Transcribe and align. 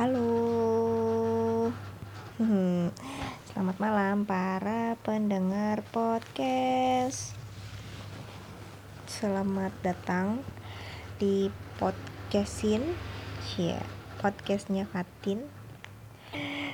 Halo. 0.00 1.68
Selamat 3.52 3.76
malam 3.76 4.24
para 4.24 4.96
pendengar 5.04 5.84
podcast. 5.92 7.36
Selamat 9.04 9.76
datang 9.84 10.40
di 11.20 11.52
podcastin, 11.76 12.80
ya 13.60 13.76
podcastnya 14.24 14.88
Fatin. 14.88 15.44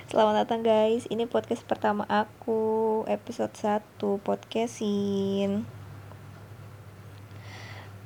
Selamat 0.07 0.47
datang 0.47 0.63
guys, 0.63 1.11
ini 1.11 1.27
podcast 1.27 1.67
pertama 1.67 2.07
aku, 2.07 3.03
episode 3.11 3.59
1 3.59 4.23
podcastin. 4.23 5.67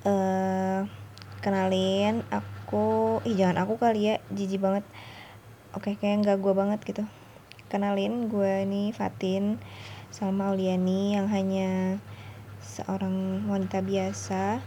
Uh, 0.00 0.88
kenalin 1.44 2.24
aku, 2.32 3.20
ih 3.28 3.36
jangan 3.36 3.68
aku 3.68 3.76
kali 3.76 4.08
ya, 4.08 4.16
jijik 4.32 4.64
banget 4.64 4.88
oke 5.76 5.94
kayak 5.98 6.26
nggak 6.26 6.38
gue 6.42 6.54
banget 6.54 6.80
gitu. 6.82 7.04
Kenalin 7.70 8.26
gue 8.26 8.66
ini 8.66 8.90
Fatin 8.90 9.62
Salma 10.10 10.50
Auliani 10.50 11.14
yang 11.14 11.30
hanya 11.30 12.02
seorang 12.58 13.46
wanita 13.46 13.78
biasa 13.78 14.58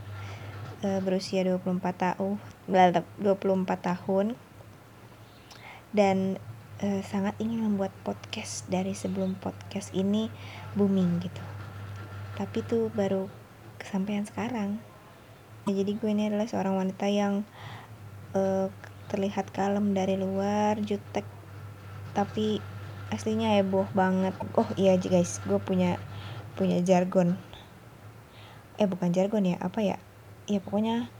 uh, 0.83 0.99
berusia 1.03 1.43
24 1.43 1.83
tahun 1.83 2.39
24 2.71 3.27
tahun. 3.67 4.39
Dan 5.93 6.39
uh, 6.79 7.01
sangat 7.03 7.35
ingin 7.43 7.61
membuat 7.67 7.91
podcast 8.07 8.65
dari 8.71 8.95
sebelum 8.95 9.35
podcast 9.37 9.91
ini 9.91 10.31
booming 10.79 11.19
gitu. 11.19 11.43
Tapi 12.39 12.63
tuh 12.63 12.87
baru 12.95 13.27
kesampaian 13.77 14.23
sekarang. 14.23 14.79
Jadi 15.67 15.95
gue 15.95 16.09
ini 16.11 16.31
adalah 16.31 16.47
seorang 16.47 16.75
wanita 16.79 17.07
yang 17.07 17.43
uh, 18.35 18.67
terlihat 19.13 19.53
kalem 19.53 19.93
dari 19.93 20.17
luar 20.17 20.81
jutek. 20.81 21.21
Tapi 22.17 22.57
aslinya 23.13 23.61
heboh 23.61 23.85
banget. 23.93 24.33
Oh 24.57 24.65
iya 24.73 24.97
guys 24.97 25.37
gue 25.45 25.61
punya 25.61 26.01
punya 26.57 26.81
jargon. 26.81 27.37
Eh 28.81 28.89
bukan 28.89 29.13
jargon 29.13 29.45
ya 29.45 29.61
apa 29.61 29.85
ya? 29.85 30.01
Ya 30.49 30.57
pokoknya 30.57 31.13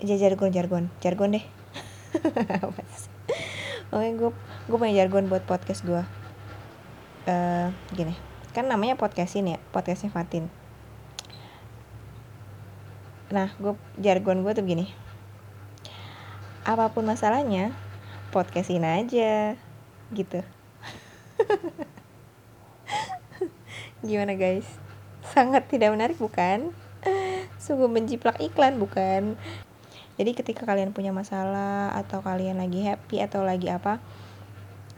aja 0.00 0.16
jargon 0.16 0.48
jargon. 0.56 0.88
Jargon 1.04 1.36
deh. 1.36 1.44
Oke 3.92 4.08
gue 4.16 4.30
gue 4.66 4.76
punya 4.80 5.04
jargon 5.04 5.28
buat 5.28 5.44
podcast 5.44 5.84
gue 5.84 6.00
uh, 7.28 7.68
gini. 7.92 8.16
Kan 8.56 8.72
namanya 8.72 8.96
podcastin 8.96 9.52
ya 9.52 9.60
podcastnya 9.68 10.08
Fatin. 10.08 10.48
Nah 13.28 13.52
gue 13.60 13.76
jargon 14.00 14.40
gue 14.40 14.56
tuh 14.56 14.64
gini 14.64 15.05
apa 16.66 16.90
pun 16.90 17.06
masalahnya 17.06 17.70
podcastin 18.34 18.82
aja 18.82 19.54
gitu. 20.10 20.42
Gimana 24.02 24.34
guys? 24.34 24.66
Sangat 25.30 25.70
tidak 25.70 25.94
menarik 25.94 26.18
bukan? 26.18 26.74
Sungguh 27.62 27.86
menjiplak 27.86 28.42
iklan 28.42 28.82
bukan? 28.82 29.38
Jadi 30.18 30.34
ketika 30.34 30.66
kalian 30.66 30.90
punya 30.90 31.14
masalah 31.14 31.94
atau 31.94 32.18
kalian 32.18 32.58
lagi 32.58 32.82
happy 32.82 33.22
atau 33.22 33.46
lagi 33.46 33.70
apa 33.70 34.02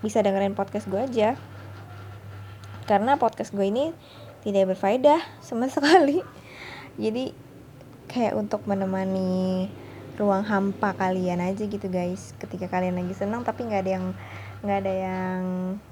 bisa 0.01 0.25
dengerin 0.25 0.57
podcast 0.57 0.89
gue 0.89 1.05
aja. 1.05 1.37
Karena 2.89 3.21
podcast 3.21 3.53
gue 3.53 3.69
ini 3.69 3.93
tidak 4.41 4.73
berfaedah 4.73 5.21
sama 5.45 5.69
sekali. 5.75 6.25
Jadi 6.97 7.37
kayak 8.09 8.41
untuk 8.41 8.65
menemani 8.65 9.69
ruang 10.19 10.43
hampa 10.43 10.99
kalian 10.99 11.39
aja 11.39 11.65
gitu 11.65 11.87
guys. 11.87 12.35
Ketika 12.43 12.67
kalian 12.67 12.99
lagi 12.99 13.15
senang 13.15 13.47
tapi 13.47 13.65
nggak 13.65 13.83
ada 13.87 13.93
yang 13.97 14.07
nggak 14.67 14.79
ada 14.83 14.93
yang 14.93 15.41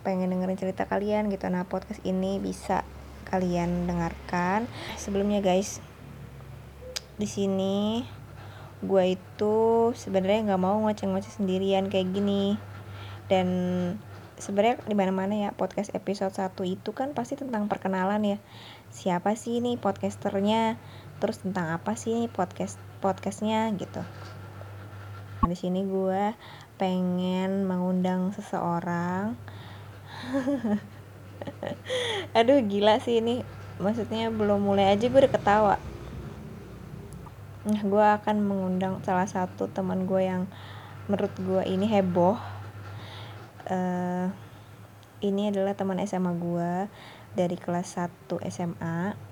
pengen 0.02 0.34
dengerin 0.34 0.58
cerita 0.58 0.90
kalian 0.90 1.30
gitu. 1.30 1.46
Nah 1.46 1.62
podcast 1.64 2.02
ini 2.02 2.42
bisa 2.42 2.82
kalian 3.30 3.86
dengarkan. 3.86 4.66
Sebelumnya 4.98 5.38
guys 5.38 5.78
di 7.16 7.24
sini 7.24 8.04
gue 8.84 9.16
itu 9.16 9.56
sebenarnya 9.96 10.52
nggak 10.52 10.60
mau 10.60 10.76
ngoceh-ngoceh 10.84 11.32
sendirian 11.32 11.86
kayak 11.86 12.10
gini. 12.10 12.58
Dan 13.30 13.48
sebenarnya 14.36 14.82
di 14.84 14.94
mana-mana 14.94 15.34
ya 15.34 15.50
podcast 15.54 15.90
episode 15.96 16.34
1 16.34 16.52
itu 16.66 16.90
kan 16.92 17.14
pasti 17.14 17.38
tentang 17.38 17.70
perkenalan 17.70 18.22
ya. 18.22 18.38
Siapa 18.90 19.38
sih 19.38 19.62
ini 19.62 19.78
podcasternya? 19.80 20.76
Terus 21.22 21.40
tentang 21.40 21.72
apa 21.72 21.96
sih 21.96 22.12
ini 22.12 22.26
podcast 22.28 22.76
podcastnya 22.98 23.70
gitu. 23.76 24.02
Nah, 25.42 25.48
di 25.48 25.56
sini 25.56 25.84
gue 25.84 26.32
pengen 26.80 27.68
mengundang 27.68 28.32
seseorang. 28.32 29.36
Aduh 32.36 32.60
gila 32.64 33.00
sih 33.00 33.20
ini. 33.20 33.44
Maksudnya 33.76 34.32
belum 34.32 34.64
mulai 34.64 34.96
aja 34.96 35.06
gue 35.06 35.20
udah 35.20 35.32
ketawa. 35.32 35.76
Nah 37.66 37.80
gue 37.82 38.06
akan 38.22 38.36
mengundang 38.40 39.04
salah 39.04 39.28
satu 39.28 39.68
teman 39.68 40.08
gue 40.08 40.22
yang 40.24 40.48
menurut 41.06 41.34
gue 41.36 41.62
ini 41.68 41.86
heboh. 41.86 42.40
Uh, 43.66 44.30
ini 45.20 45.50
adalah 45.50 45.74
teman 45.74 46.00
SMA 46.06 46.32
gue 46.38 46.72
dari 47.36 47.56
kelas 47.60 47.98
1 47.98 48.40
SMA 48.48 49.26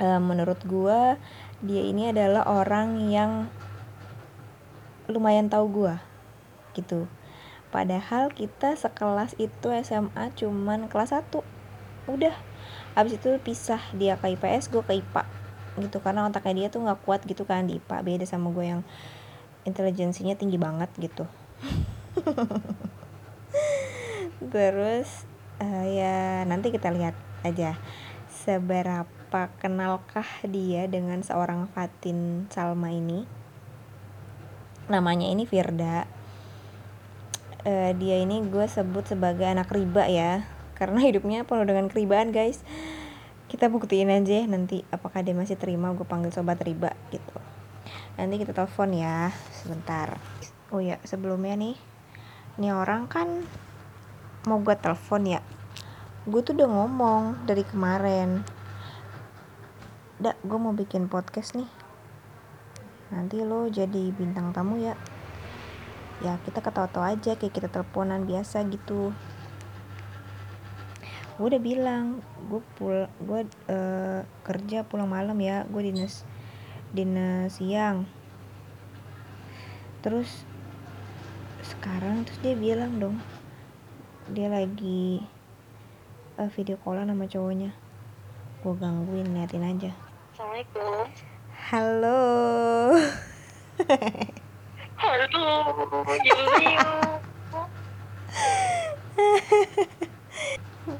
uh, 0.00 0.20
menurut 0.20 0.60
gue 0.64 1.00
dia 1.60 1.84
ini 1.84 2.08
adalah 2.08 2.48
orang 2.48 3.12
yang 3.12 3.52
lumayan 5.12 5.52
tahu 5.52 5.84
gue 5.84 5.94
gitu. 6.72 7.04
Padahal 7.68 8.32
kita 8.32 8.74
sekelas 8.74 9.36
itu 9.36 9.68
SMA 9.84 10.32
cuman 10.34 10.88
kelas 10.88 11.12
1 11.12 11.44
udah. 12.08 12.34
Abis 12.96 13.20
itu 13.20 13.36
pisah 13.44 13.80
dia 13.94 14.16
ke 14.16 14.34
IPS 14.34 14.72
gue 14.72 14.82
ke 14.82 15.04
IPA 15.04 15.22
gitu. 15.84 16.00
Karena 16.00 16.26
otaknya 16.26 16.66
dia 16.66 16.68
tuh 16.72 16.82
nggak 16.82 17.04
kuat 17.04 17.20
gitu 17.28 17.44
kan 17.44 17.68
di 17.68 17.76
IPA 17.76 17.96
beda 18.02 18.24
sama 18.24 18.48
gue 18.50 18.64
yang 18.64 18.82
intelijensinya 19.68 20.34
tinggi 20.34 20.56
banget 20.56 20.88
gitu. 20.96 21.28
Terus 24.54 25.28
uh, 25.60 25.86
ya 25.86 26.42
nanti 26.48 26.72
kita 26.72 26.88
lihat 26.88 27.14
aja 27.44 27.76
seberapa 28.32 29.19
apa 29.30 29.46
kenalkah 29.62 30.26
dia 30.42 30.90
dengan 30.90 31.22
seorang 31.22 31.70
Fatin 31.70 32.50
Salma 32.50 32.90
ini? 32.90 33.22
Namanya 34.90 35.30
ini 35.30 35.46
Firda. 35.46 36.02
Uh, 37.62 37.94
dia 37.94 38.18
ini 38.18 38.42
gue 38.42 38.66
sebut 38.66 39.06
sebagai 39.06 39.46
anak 39.46 39.70
riba 39.70 40.10
ya 40.10 40.42
karena 40.74 40.98
hidupnya 41.06 41.46
penuh 41.46 41.62
dengan 41.62 41.86
keribaan 41.86 42.34
guys. 42.34 42.66
Kita 43.46 43.70
buktiin 43.70 44.10
aja 44.10 44.50
nanti 44.50 44.82
apakah 44.90 45.22
dia 45.22 45.38
masih 45.38 45.54
terima 45.54 45.94
gue 45.94 46.02
panggil 46.02 46.34
sobat 46.34 46.58
riba 46.66 46.90
gitu. 47.14 47.38
Nanti 48.18 48.34
kita 48.34 48.50
telepon 48.50 48.98
ya 48.98 49.30
sebentar. 49.54 50.18
Oh 50.74 50.82
ya 50.82 50.98
sebelumnya 51.06 51.54
nih 51.54 51.78
ini 52.58 52.74
orang 52.74 53.06
kan 53.06 53.46
mau 54.50 54.58
gue 54.58 54.74
telepon 54.74 55.22
ya. 55.22 55.40
Gue 56.26 56.42
tuh 56.42 56.58
udah 56.58 56.66
ngomong 56.66 57.46
dari 57.46 57.62
kemarin 57.62 58.58
Dak, 60.20 60.36
gue 60.44 60.58
mau 60.60 60.76
bikin 60.76 61.08
podcast 61.08 61.56
nih. 61.56 61.64
Nanti 63.08 63.40
lo 63.40 63.72
jadi 63.72 64.12
bintang 64.12 64.52
tamu 64.52 64.76
ya. 64.76 64.92
Ya 66.20 66.36
kita 66.44 66.60
ketawa-tawa 66.60 67.16
aja 67.16 67.40
kayak 67.40 67.56
kita 67.56 67.72
teleponan 67.72 68.28
biasa 68.28 68.68
gitu. 68.68 69.16
Gue 71.40 71.46
udah 71.48 71.56
bilang, 71.56 72.20
gue 72.52 72.60
pul, 72.76 73.08
gue 73.08 73.48
uh, 73.72 74.20
kerja 74.44 74.84
pulang 74.84 75.08
malam 75.08 75.40
ya, 75.40 75.64
gue 75.64 75.88
dinas 75.88 76.28
dinas 76.92 77.56
siang. 77.56 78.04
Terus 80.04 80.44
sekarang 81.64 82.28
terus 82.28 82.44
dia 82.44 82.52
bilang 82.60 83.00
dong, 83.00 83.16
dia 84.28 84.52
lagi 84.52 85.24
uh, 86.36 86.52
video 86.52 86.76
callan 86.76 87.08
sama 87.08 87.24
cowoknya. 87.24 87.72
Gue 88.60 88.76
gangguin, 88.76 89.32
liatin 89.32 89.64
aja. 89.64 90.09
Assalamualaikum. 90.40 91.04
Halo. 91.52 92.24
Halo, 94.96 95.24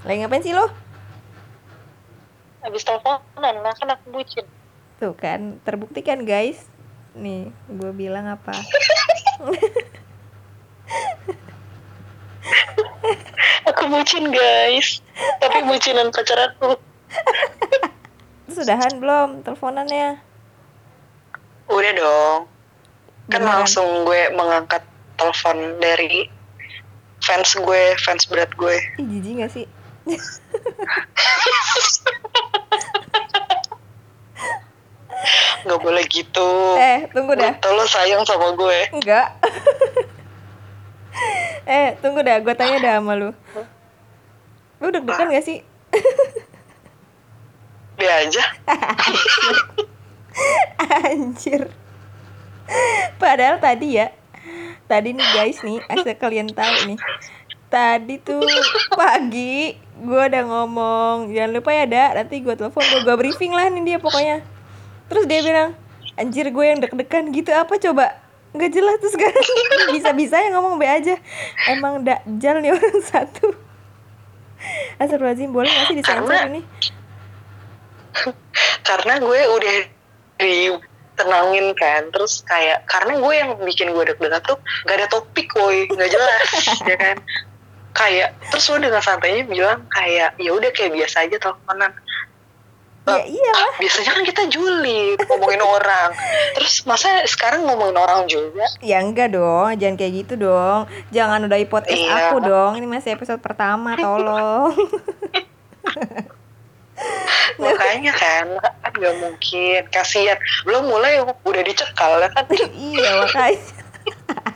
Lagi 0.04 0.18
ngapain 0.20 0.44
sih 0.44 0.52
lo? 0.52 0.68
Habis 2.60 2.84
teleponan 2.84 3.64
lah, 3.64 3.72
kan 3.80 3.96
aku 3.96 4.12
bucin. 4.12 4.44
Tuh 5.00 5.16
kan, 5.16 5.56
terbukti 5.64 6.04
kan 6.04 6.28
guys. 6.28 6.68
Nih, 7.16 7.48
gue 7.64 7.92
bilang 7.96 8.28
apa? 8.28 8.52
aku 13.72 13.88
bucin 13.88 14.28
guys, 14.36 15.00
tapi 15.40 15.64
bucinan 15.64 16.12
pacar 16.12 16.52
aku 16.52 16.76
sudahan 18.50 18.98
belum 18.98 19.46
teleponannya 19.46 20.18
udah 21.70 21.92
dong 21.94 22.40
kan 23.30 23.46
Beneran. 23.46 23.62
langsung 23.62 23.86
gue 24.02 24.34
mengangkat 24.34 24.82
telepon 25.14 25.78
dari 25.78 26.26
fans 27.20 27.54
gue, 27.54 27.94
fans 28.00 28.26
berat 28.26 28.50
gue. 28.56 28.74
Ih, 28.98 29.06
jijik 29.06 29.44
gak 29.44 29.52
sih? 29.54 29.66
Nggak 35.60 35.80
boleh 35.84 36.04
gitu. 36.08 36.50
Eh, 36.80 37.04
tunggu 37.12 37.36
dah. 37.36 37.52
Betul 37.60 37.76
lo 37.76 37.84
sayang 37.84 38.24
sama 38.24 38.56
gue. 38.56 38.88
Enggak. 38.96 39.36
eh, 41.70 41.92
tunggu 42.00 42.24
dah, 42.24 42.40
gue 42.40 42.54
tanya 42.56 42.80
dah 42.80 42.98
sama 42.98 43.12
lu. 43.14 43.30
Lu 44.80 44.88
deg-degan 44.88 45.28
gak 45.30 45.44
sih? 45.44 45.60
Dia 48.00 48.24
aja. 48.24 48.44
Anjir. 51.04 51.68
Padahal 53.20 53.60
tadi 53.60 54.00
ya. 54.00 54.08
Tadi 54.88 55.12
nih 55.12 55.28
guys 55.36 55.60
nih, 55.60 55.84
asal 55.86 56.16
kalian 56.16 56.48
tahu 56.50 56.74
nih. 56.88 56.98
Tadi 57.70 58.18
tuh 58.18 58.42
pagi 58.96 59.78
gue 60.00 60.22
udah 60.26 60.44
ngomong, 60.48 61.30
jangan 61.30 61.50
lupa 61.54 61.70
ya, 61.70 61.86
Dak, 61.86 62.10
nanti 62.18 62.42
gue 62.42 62.56
telepon 62.56 62.82
gue 62.82 63.00
gue 63.04 63.16
briefing 63.20 63.52
lah 63.54 63.70
nih 63.70 63.84
dia 63.84 63.98
pokoknya. 64.02 64.42
Terus 65.06 65.24
dia 65.28 65.40
bilang, 65.44 65.70
anjir 66.18 66.50
gue 66.50 66.64
yang 66.64 66.82
deg-degan 66.82 67.30
gitu 67.30 67.54
apa 67.54 67.78
coba? 67.78 68.18
Nggak 68.50 68.70
jelas 68.74 68.96
terus 68.98 69.14
kan 69.20 69.34
bisa-bisa 69.94 70.42
yang 70.42 70.58
ngomong 70.58 70.80
be 70.80 70.88
aja. 70.88 71.14
Emang 71.70 72.02
dakjal 72.02 72.64
nih 72.64 72.74
orang 72.74 72.98
satu. 73.12 73.54
Astagfirullahaladzim, 74.98 75.54
boleh 75.54 75.70
gak 75.70 75.86
sih 75.88 75.96
disensor 75.96 76.50
ini? 76.50 76.60
Karena 78.88 79.18
gue 79.18 79.40
udah 79.46 79.76
ditenangin 80.36 81.66
kan. 81.74 82.02
Terus 82.10 82.42
kayak, 82.42 82.84
karena 82.86 83.18
gue 83.18 83.32
yang 83.34 83.50
bikin 83.60 83.92
gue 83.92 84.04
deg-degan 84.08 84.42
tuh 84.42 84.58
gak 84.84 84.96
ada 84.98 85.06
topik 85.08 85.52
woi. 85.54 85.86
Gak 85.86 86.10
jelas, 86.10 86.48
ya 86.90 86.96
kan. 86.96 87.16
Kayak, 87.90 88.38
terus 88.48 88.70
lo 88.70 88.78
dengan 88.78 89.02
santainya 89.02 89.44
bilang 89.44 89.84
kayak, 89.90 90.38
ya 90.38 90.50
udah 90.54 90.70
kayak 90.70 90.94
biasa 90.94 91.26
aja 91.26 91.36
teleponan. 91.36 91.92
Ya 93.08 93.26
iyalah. 93.26 93.74
biasanya 93.80 94.12
kan 94.12 94.22
kita 94.22 94.42
julid 94.52 95.18
ngomongin 95.26 95.58
orang 95.64 96.14
terus 96.54 96.84
masa 96.84 97.24
sekarang 97.26 97.66
ngomongin 97.66 97.96
orang 97.96 98.28
juga 98.28 98.62
Ya 98.78 99.02
enggak 99.02 99.34
dong, 99.34 99.72
jangan 99.80 99.96
kayak 99.98 100.12
gitu 100.22 100.34
dong. 100.38 100.86
Jangan 101.10 101.42
udahi 101.42 101.66
podcast 101.66 101.96
Iya. 101.96 102.30
aku 102.30 102.36
dong. 102.44 102.78
Ini 102.78 102.86
masih 102.86 103.16
episode 103.18 103.42
pertama, 103.42 103.98
tolong. 103.98 104.76
makanya 107.62 108.12
kan 108.14 108.46
kan 108.60 108.92
nggak 108.92 109.14
mungkin 109.20 109.82
kasihan 109.90 110.38
belum 110.64 110.88
mulai 110.88 111.20
udah 111.22 111.62
dicekal 111.64 112.20
ya 112.20 112.28
kan 112.32 112.44
iya, 112.76 113.10
makanya. 113.20 113.60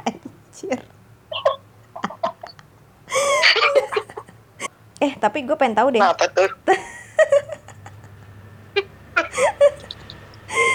Anjir. 0.09 0.81
eh, 5.05 5.13
tapi 5.21 5.45
gue 5.45 5.57
pengen 5.57 5.77
tahu 5.77 5.89
deh. 5.93 6.01
kenapa 6.01 6.25
tuh 6.33 6.49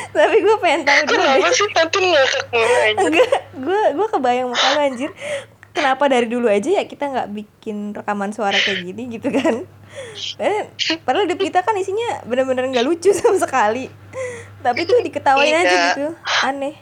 Tapi 0.09 0.37
gue 0.43 0.57
pengen 0.59 0.83
tahu 0.83 1.01
dulu 1.07 1.15
deh. 1.15 1.31
kenapa 1.39 1.49
sih 1.55 1.67
nanti 1.71 1.97
mulu 2.03 2.17
aja 2.19 2.39
Enggak, 3.07 3.31
gue 3.55 3.81
gue 3.95 4.07
kebayang 4.11 4.47
muka 4.51 4.67
lu 4.75 4.79
anjir. 4.83 5.11
Kenapa 5.71 6.03
dari 6.11 6.27
dulu 6.27 6.51
aja 6.51 6.67
ya 6.67 6.83
kita 6.83 7.07
nggak 7.07 7.29
bikin 7.31 7.95
rekaman 7.95 8.35
suara 8.35 8.59
kayak 8.59 8.83
gini 8.83 9.15
gitu 9.15 9.31
kan? 9.31 9.63
Eh, 10.37 10.69
padahal 11.01 11.25
hidup 11.25 11.39
kita 11.39 11.59
kan 11.61 11.73
isinya 11.73 12.21
bener-bener 12.23 12.69
nggak 12.69 12.85
lucu 12.85 13.09
sama 13.17 13.37
sekali. 13.37 13.89
Tapi 14.59 14.83
tuh 14.83 14.99
diketawain 14.99 15.55
aja 15.55 15.65
Iya. 15.65 15.83
gitu, 15.91 16.07
aneh. 16.43 16.75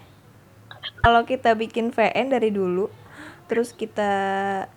Kalau 0.98 1.24
kita 1.24 1.54
bikin 1.54 1.90
VN 1.90 2.28
dari 2.30 2.50
dulu, 2.50 2.90
terus 3.46 3.72
kita 3.72 4.12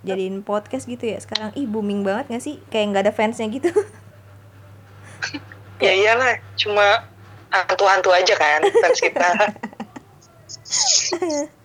jadiin 0.00 0.40
podcast 0.40 0.84
gitu 0.84 1.04
ya 1.04 1.18
sekarang, 1.18 1.50
ih 1.54 1.66
booming 1.66 2.04
banget 2.04 2.30
gak 2.30 2.44
sih? 2.44 2.62
Kayak 2.68 2.86
nggak 2.92 3.04
ada 3.08 3.12
fansnya 3.12 3.48
gitu. 3.48 3.72
ya 5.80 5.90
iyalah 5.90 6.36
cuma 6.54 7.08
hantu-hantu 7.48 8.12
aja 8.12 8.36
kan 8.36 8.60
fans 8.62 9.00
kita 9.00 9.28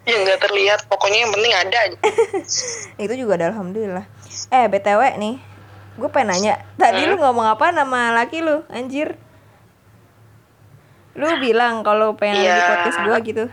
yang 0.08 0.20
nggak 0.24 0.40
terlihat 0.40 0.80
pokoknya 0.88 1.28
yang 1.28 1.32
penting 1.36 1.54
ada 1.54 1.78
aja 1.84 1.98
itu 2.98 3.14
juga 3.16 3.36
ada 3.36 3.46
alhamdulillah 3.52 4.06
eh 4.50 4.66
btw 4.66 5.02
nih 5.20 5.36
gue 5.96 6.10
pengen 6.10 6.28
nanya 6.32 6.54
tadi 6.76 7.04
lu 7.04 7.16
ngomong 7.16 7.48
apa 7.48 7.72
nama 7.72 8.12
laki 8.14 8.40
lu? 8.40 8.68
Anjir. 8.68 9.16
Lu 11.14 11.28
bilang 11.40 11.80
kalau 11.82 12.14
pengen 12.14 12.38
di 12.38 12.46
Iya. 12.46 12.60
podcast 12.68 13.00
gue 13.02 13.18
gitu. 13.26 13.46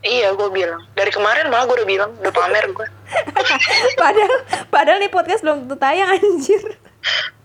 Iya 0.00 0.32
gue 0.32 0.48
bilang. 0.48 0.80
Dari 0.92 1.08
kemarin 1.08 1.46
malah 1.46 1.64
gue 1.64 1.76
udah 1.76 1.86
bilang 1.86 2.10
udah 2.16 2.32
pamer 2.32 2.64
gue 2.66 2.88
padahal 4.02 4.34
padahal 4.66 4.98
nih 4.98 5.08
podcast 5.08 5.44
belum 5.44 5.68
tentu 5.68 5.76
tayang 5.76 6.10
anjir. 6.10 6.62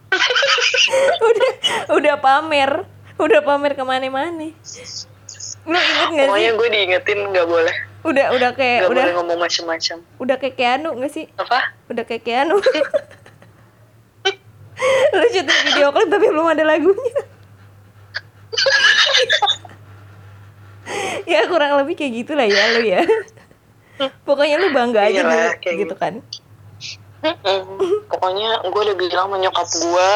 Udah 1.19 1.51
udah 1.91 2.15
pamer. 2.17 2.71
Udah 3.17 3.41
pamer 3.41 3.73
ke 3.73 3.83
mana-mana. 3.83 4.47
Lu 5.67 5.75
inget 5.75 6.07
gak 6.07 6.15
sih? 6.15 6.23
pokoknya 6.23 6.51
gue 6.55 6.67
diingetin 6.71 7.19
nggak 7.27 7.43
boleh. 7.43 7.75
Udah 8.07 8.31
udah 8.31 8.49
kayak 8.55 8.87
nggak 8.87 8.91
udah 8.93 9.03
boleh 9.03 9.15
ngomong 9.19 9.37
macem-macem. 9.37 9.97
Udah 10.15 10.39
kayak 10.39 10.55
Keanu 10.55 10.95
gak 10.95 11.11
sih? 11.11 11.27
Apa? 11.35 11.75
Udah 11.91 12.07
kayak 12.07 12.23
Keanu 12.23 12.63
lu 15.13 15.25
syuting 15.33 15.61
video 15.71 15.89
klip 15.89 16.09
tapi 16.09 16.25
belum 16.29 16.47
ada 16.53 16.63
lagunya. 16.63 17.21
Ya 21.27 21.43
kurang 21.51 21.75
lebih 21.83 21.99
kayak 21.99 22.23
gitulah 22.23 22.47
ya 22.47 22.79
lu 22.79 22.81
ya. 22.87 23.03
Pokoknya 24.23 24.55
lu 24.61 24.71
bangga 24.71 25.09
aja 25.09 25.19
Iyalah, 25.19 25.35
dulu 25.35 25.59
kayak 25.59 25.75
gitu 25.83 25.95
kan. 25.99 26.13
Pokoknya 28.07 28.49
gue 28.63 28.81
udah 28.87 28.95
bilang 28.95 29.27
sama 29.27 29.37
nyokap 29.41 29.67
gue 29.67 30.11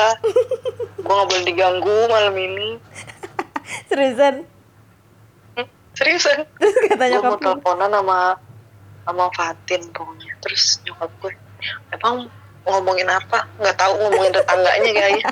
Gue 1.02 1.12
gak 1.12 1.28
boleh 1.28 1.44
diganggu 1.44 1.98
malam 2.08 2.36
ini. 2.38 2.70
Seriusan? 3.90 4.46
Hmm, 5.58 5.68
Seriusan. 5.98 6.46
Terus 6.62 6.76
kata 6.88 7.04
Gue 7.04 7.20
mau 7.20 7.36
nyokap 7.36 7.40
teleponan 7.42 7.90
sama 7.92 8.20
sama 9.02 9.26
Fatin 9.34 9.82
pokoknya. 9.92 10.32
Terus 10.46 10.64
nyokap 10.88 11.12
gue 11.20 11.32
Emang 11.92 12.32
ngomongin 12.66 13.10
apa? 13.10 13.48
Gak 13.60 13.78
tahu 13.78 13.94
ngomongin 13.98 14.32
tetangganya 14.34 14.92
kayaknya 14.94 15.26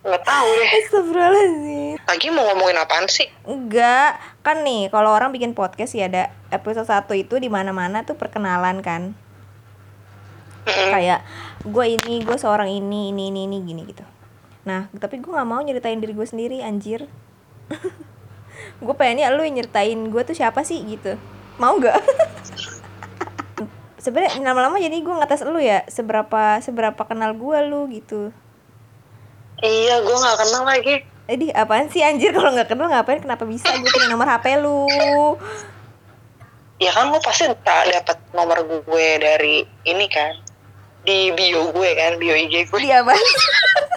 Gak 0.00 0.22
tahu 0.24 0.48
deh 0.56 0.70
Astagfirullahaladzim 0.80 1.96
Lagi 2.08 2.26
mau 2.32 2.44
ngomongin 2.50 2.80
apaan 2.80 3.06
sih? 3.06 3.28
Enggak, 3.44 4.18
kan 4.40 4.64
nih 4.64 4.88
kalau 4.88 5.12
orang 5.12 5.30
bikin 5.30 5.52
podcast 5.52 5.92
ya 5.92 6.08
ada 6.08 6.32
episode 6.48 6.88
1 6.88 7.06
itu 7.14 7.36
di 7.36 7.46
mana-mana 7.52 8.02
tuh 8.02 8.16
perkenalan 8.16 8.80
kan. 8.82 9.12
Mm-mm. 10.66 10.90
Kayak 10.90 11.22
gue 11.62 11.86
ini, 11.86 12.24
gue 12.24 12.36
seorang 12.40 12.66
ini, 12.66 13.14
ini, 13.14 13.30
ini, 13.30 13.46
ini 13.46 13.58
gini 13.62 13.82
gitu. 13.86 14.04
Nah, 14.66 14.90
tapi 14.98 15.22
gue 15.22 15.30
nggak 15.30 15.48
mau 15.48 15.60
nyeritain 15.62 16.00
diri 16.00 16.16
gue 16.16 16.26
sendiri, 16.26 16.64
anjir. 16.64 17.06
gue 18.84 18.94
pengennya 18.96 19.30
lu 19.30 19.44
yang 19.44 19.62
nyeritain 19.62 20.00
gue 20.10 20.22
tuh 20.24 20.34
siapa 20.34 20.66
sih 20.66 20.82
gitu. 20.88 21.14
Mau 21.60 21.78
nggak? 21.78 21.96
Sebenarnya 24.00 24.40
lama-lama 24.40 24.80
jadi 24.80 24.96
gue 24.96 25.14
ngetes 25.14 25.44
lu 25.44 25.60
ya 25.60 25.84
seberapa 25.86 26.58
seberapa 26.64 27.04
kenal 27.04 27.36
gue 27.36 27.58
lu 27.68 27.84
gitu. 27.92 28.32
Iya 29.60 30.00
gue 30.00 30.16
gak 30.16 30.38
kenal 30.40 30.64
lagi 30.64 31.04
Jadi 31.28 31.52
apaan 31.52 31.92
sih 31.92 32.00
anjir 32.00 32.32
kalau 32.36 32.56
nggak 32.56 32.72
kenal 32.72 32.88
ngapain 32.88 33.20
kenapa 33.20 33.44
bisa 33.44 33.68
gue 33.76 33.90
punya 33.92 34.08
nomor 34.08 34.24
HP 34.24 34.56
lu? 34.56 34.88
Ya 36.80 36.96
kan 36.96 37.12
lo 37.12 37.20
pasti 37.20 37.44
tak 37.60 37.92
dapat 37.92 38.16
nomor 38.32 38.64
gue 38.64 39.08
dari 39.20 39.68
ini 39.84 40.08
kan 40.08 40.32
Di 41.04 41.28
bio 41.36 41.68
gue 41.76 41.90
kan, 41.92 42.16
bio 42.16 42.32
IG 42.32 42.72
gue 42.72 42.80
Dia 42.80 43.04
apa? 43.04 43.12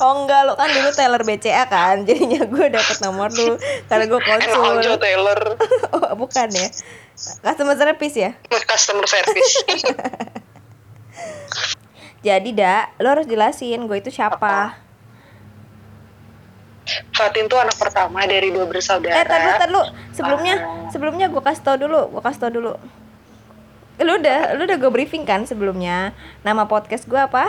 oh 0.00 0.12
enggak 0.20 0.40
lo 0.44 0.54
kan 0.54 0.68
dulu 0.68 0.90
teller 0.90 1.22
BCA 1.22 1.64
kan 1.64 2.02
jadinya 2.02 2.42
gue 2.42 2.66
dapet 2.68 2.96
nomor 3.00 3.30
lu 3.30 3.54
karena 3.86 4.04
gue 4.04 4.16
Emang 4.16 4.40
konsul 4.40 4.62
Anjo 4.74 4.94
Taylor. 4.96 5.40
Oh 5.94 6.14
bukan 6.14 6.48
ya? 6.50 6.68
Customer 7.40 7.74
service 7.74 8.16
ya? 8.16 8.30
Customer 8.66 9.06
service. 9.06 9.52
Jadi 12.24 12.50
dak 12.50 12.96
lo 12.98 13.08
harus 13.10 13.26
jelasin 13.26 13.84
gue 13.84 13.98
itu 13.98 14.08
siapa. 14.08 14.80
Fatin 17.10 17.48
tuh 17.48 17.56
anak 17.56 17.76
pertama 17.76 18.24
dari 18.24 18.48
dua 18.48 18.64
bersaudara. 18.64 19.12
eh 19.14 19.24
lu 19.24 19.50
tar 19.54 19.68
lu 19.70 19.80
sebelumnya 20.10 20.54
Ah. 20.56 20.88
sebelumnya 20.88 21.26
gue 21.28 21.40
kasih 21.40 21.62
tau 21.62 21.76
dulu 21.76 22.08
gue 22.10 22.22
kasih 22.22 22.40
tau 22.40 22.52
dulu. 22.52 22.72
Lu 23.96 24.12
udah 24.18 24.58
lu 24.58 24.64
udah 24.64 24.76
gue 24.76 24.90
briefing 24.90 25.22
kan 25.22 25.44
sebelumnya? 25.44 26.12
Nama 26.42 26.64
podcast 26.64 27.04
gue 27.04 27.16
apa 27.16 27.48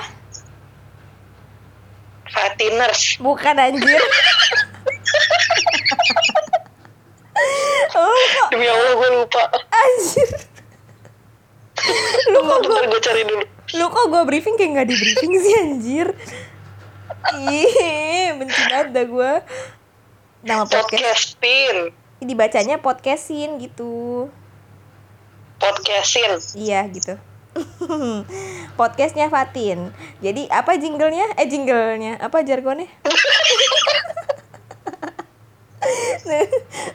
Fatiners. 2.30 3.22
bukan 3.22 3.56
anjir. 3.58 4.02
Oh 7.96 8.16
kok 8.16 8.48
Demi 8.52 8.68
Allah 8.68 8.94
gue 8.96 9.10
lupa. 9.22 9.44
anjir. 9.70 10.30
Lu 12.32 12.40
kok 12.42 12.60
gue 12.66 13.00
cari 13.04 13.24
dulu. 13.28 13.46
lu 13.76 13.86
kok 13.92 14.06
gue 14.10 14.22
briefing 14.26 14.56
kayak 14.56 14.72
nggak 14.72 14.88
di 14.90 14.96
briefing 14.96 15.34
sih 15.38 15.54
anjir? 15.60 16.08
Ih 17.36 18.40
benci 18.40 18.62
banget 18.70 18.88
dah 18.94 19.06
gue 19.06 19.32
nama 20.46 20.64
podcast 20.66 21.38
podcastin. 21.38 21.78
Dibacanya 22.24 22.82
podcastin 22.82 23.62
gitu. 23.62 24.28
Podcastin. 25.60 26.40
Iya 26.58 26.88
gitu 26.90 27.16
podcastnya 28.80 29.32
Fatin. 29.32 29.92
Jadi 30.20 30.48
apa 30.52 30.76
jinglenya? 30.76 31.36
Eh 31.40 31.48
jinglenya. 31.48 32.20
Apa 32.20 32.44
jargonnya? 32.44 32.88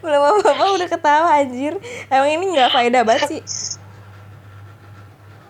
Belum 0.02 0.22
apa 0.22 0.42
apa 0.50 0.64
udah 0.74 0.88
ketawa 0.90 1.30
anjir. 1.38 1.78
Emang 2.10 2.30
ini 2.34 2.44
nggak 2.56 2.72
faedah 2.74 3.02
banget 3.06 3.38
sih. 3.38 3.42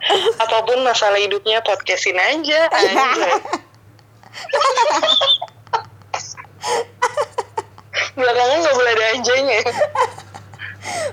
Apa 0.42 0.64
pun 0.64 0.80
masalah 0.80 1.20
hidupnya 1.20 1.60
podcastin 1.60 2.16
aja 2.16 2.66
anjay. 2.72 3.36
belakangan 8.20 8.58
nggak 8.60 8.76
boleh 8.76 8.92
ada 8.96 9.06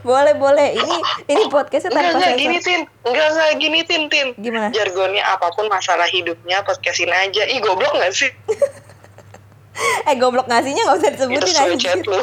boleh 0.01 0.33
boleh. 0.37 0.69
Ini 0.77 0.95
ini 1.29 1.43
podcastnya 1.51 1.91
enggak 1.93 2.05
tanpa 2.11 2.17
enggak 2.19 2.33
gini 2.39 2.57
sensor. 2.57 2.67
tin. 2.67 2.81
Enggak 3.05 3.27
enggak 3.33 3.51
gini 3.59 3.79
tin 3.83 4.03
tin. 4.11 4.27
Gimana? 4.37 4.67
Jargonnya 4.71 5.23
apa 5.25 5.47
pun 5.53 5.65
masalah 5.67 6.07
hidupnya 6.07 6.61
podcastin 6.63 7.11
aja. 7.11 7.43
Ih 7.47 7.59
goblok 7.61 7.93
gak 7.97 8.13
sih? 8.13 8.31
Eh 10.09 10.17
goblok 10.17 10.49
ngasihnya 10.49 10.89
nggak 10.89 10.97
usah 10.97 11.11
disebutin 11.13 12.01
lu. 12.09 12.17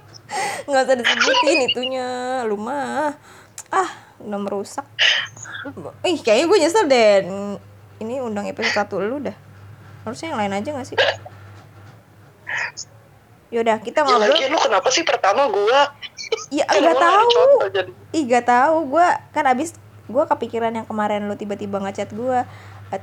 Nggak 0.72 0.82
usah 0.88 0.96
disebutin 0.96 1.58
itunya. 1.68 2.08
Lu 2.48 2.56
mah. 2.56 3.12
Ah 3.68 3.90
udah 4.16 4.40
merusak. 4.40 4.88
Ih 6.08 6.16
kayaknya 6.24 6.48
gue 6.48 6.58
nyesel 6.64 6.84
deh. 6.88 7.28
Ini 8.00 8.24
undang 8.24 8.48
episode 8.48 8.72
satu 8.72 8.96
lu 8.96 9.20
dah. 9.20 9.36
Harusnya 10.08 10.32
yang 10.32 10.40
lain 10.40 10.56
aja 10.56 10.72
gak 10.72 10.88
sih 10.88 10.96
yaudah 13.50 13.76
kita 13.78 14.00
ya 14.00 14.06
ngobrol. 14.06 14.30
lagi 14.30 14.46
lu 14.46 14.58
kenapa 14.58 14.88
sih 14.88 15.02
pertama 15.02 15.50
gua? 15.50 15.90
Ya 16.48 16.62
Kan 16.64 16.80
nggak 16.80 16.94
gua 16.94 17.02
nggak 17.02 17.02
tahu. 17.02 17.52
ih 18.10 18.22
gak 18.26 18.46
tahu. 18.46 18.76
Gue 18.88 19.06
kan 19.30 19.44
abis 19.46 19.70
gue 20.06 20.24
kepikiran 20.24 20.72
yang 20.72 20.86
kemarin 20.86 21.26
lu 21.26 21.34
tiba-tiba 21.34 21.78
ngechat 21.78 22.10
gue 22.10 22.38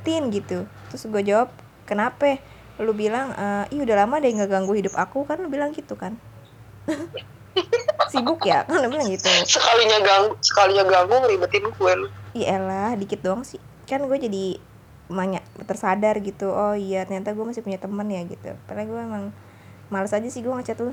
tin 0.02 0.28
gitu. 0.28 0.64
Terus 0.88 1.02
gue 1.04 1.22
jawab 1.22 1.48
kenapa? 1.84 2.40
Lu 2.76 2.92
bilang 2.92 3.32
"Eh, 3.32 3.76
ih 3.76 3.80
udah 3.84 4.04
lama 4.04 4.16
deh 4.18 4.28
nggak 4.28 4.48
ganggu 4.48 4.72
hidup 4.72 4.94
aku. 4.94 5.24
Kan 5.24 5.40
lu 5.40 5.48
bilang 5.48 5.72
gitu 5.72 5.96
kan. 5.96 6.16
Sibuk 8.12 8.40
ya? 8.44 8.64
Kan 8.64 8.80
lu 8.80 8.88
bilang 8.88 9.08
gitu. 9.08 9.28
Sekalinya 9.44 10.00
ganggu 10.00 10.32
sekalinya 10.40 10.84
ganggu 10.84 11.14
ngeribetin 11.18 11.64
gue 11.68 11.92
lu. 11.96 12.08
Iya 12.32 12.56
elah, 12.56 12.92
dikit 12.96 13.20
doang 13.20 13.44
sih. 13.44 13.60
Kan 13.84 14.04
gue 14.04 14.16
jadi 14.16 14.56
banyak 15.08 15.40
tersadar 15.64 16.20
gitu. 16.20 16.52
Oh 16.52 16.72
iya, 16.72 17.04
ternyata 17.04 17.32
gue 17.32 17.44
masih 17.44 17.64
punya 17.64 17.80
teman 17.80 18.08
ya 18.08 18.24
gitu. 18.24 18.52
Padahal 18.64 18.88
gue 18.88 19.00
emang 19.00 19.24
males 19.88 20.12
aja 20.12 20.28
sih 20.28 20.40
gue 20.40 20.52
ngechat 20.52 20.78
lu. 20.80 20.92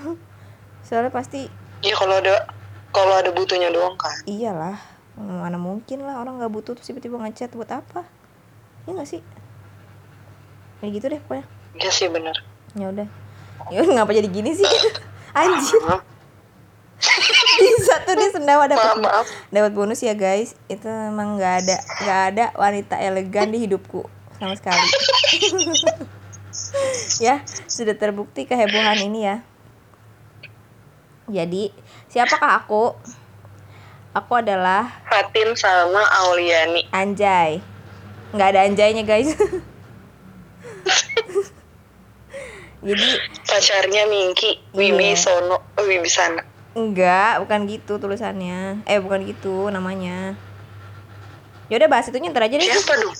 Soalnya 0.86 1.12
pasti 1.12 1.46
ya 1.84 1.94
kalau 1.96 2.18
ada 2.18 2.48
kalau 2.92 3.14
ada 3.16 3.30
butuhnya 3.32 3.72
doang 3.72 3.96
kan 3.96 4.12
iyalah. 4.28 4.78
Mana 5.16 5.60
mungkin 5.60 6.08
lah 6.08 6.24
orang 6.24 6.40
nggak 6.40 6.52
butuh 6.52 6.72
terus 6.72 6.88
tiba-tiba 6.88 7.20
ngechat 7.20 7.52
buat 7.52 7.68
apa? 7.68 8.08
Iya 8.88 8.98
gak 8.98 9.08
sih? 9.12 9.20
Ya 10.82 10.88
gitu 10.90 11.06
deh 11.06 11.20
pokoknya. 11.22 11.46
ya 11.78 11.88
sih 11.88 12.10
bener 12.10 12.34
Ya 12.74 12.90
udah. 12.90 13.08
Ya 13.70 13.80
ngapa 13.84 14.12
jadi 14.16 14.28
gini 14.28 14.56
sih? 14.56 14.66
Anjir, 15.38 15.80
bisa 17.62 17.94
tuh 18.04 18.14
dia 18.20 18.28
sendawa 18.28 18.68
dapat 18.68 19.00
maaf 19.00 19.26
dapat 19.48 19.72
bonus 19.72 20.04
ya 20.04 20.12
guys. 20.12 20.52
Itu 20.68 20.86
emang 20.88 21.40
nggak 21.40 21.54
ada 21.64 21.76
nggak 22.04 22.20
ada 22.32 22.44
wanita 22.52 23.00
elegan 23.00 23.48
di 23.48 23.64
hidupku 23.64 24.04
sama 24.36 24.52
sekali. 24.60 24.86
Ya 27.20 27.42
sudah 27.68 27.94
terbukti 27.96 28.46
kehebohan 28.46 28.98
ini 29.02 29.20
ya. 29.26 29.36
Jadi 31.30 31.70
siapakah 32.10 32.62
aku? 32.62 32.94
Aku 34.12 34.32
adalah 34.36 35.00
Fatin 35.08 35.56
sama 35.56 36.04
Auliani 36.28 36.84
Anjay. 36.92 37.64
Nggak 38.36 38.48
ada 38.52 38.60
anjaynya 38.68 39.02
guys. 39.08 39.32
Jadi 42.82 43.08
pacarnya 43.46 44.10
Mingki 44.10 44.58
Wibi 44.74 45.14
Iya. 45.14 45.22
Sono 45.22 45.62
oh, 45.62 45.84
Wibi 45.86 46.10
Sana 46.10 46.52
enggak, 46.72 47.44
bukan 47.44 47.68
gitu 47.68 48.00
tulisannya. 48.00 48.80
Eh 48.88 48.96
bukan 49.00 49.28
gitu 49.28 49.68
namanya. 49.68 50.36
Ya 51.68 51.80
udah 51.80 51.88
bahas 51.88 52.08
itunya 52.08 52.32
ntar 52.32 52.48
aja 52.48 52.56
deh. 52.56 52.68
siapa 52.68 52.96
dong 53.00 53.16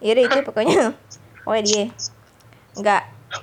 Iya 0.00 0.12
deh 0.16 0.24
itu 0.28 0.38
pokoknya. 0.44 0.92
Pokoknya 1.44 1.64
dia. 1.64 1.84
Enggak, 2.78 3.02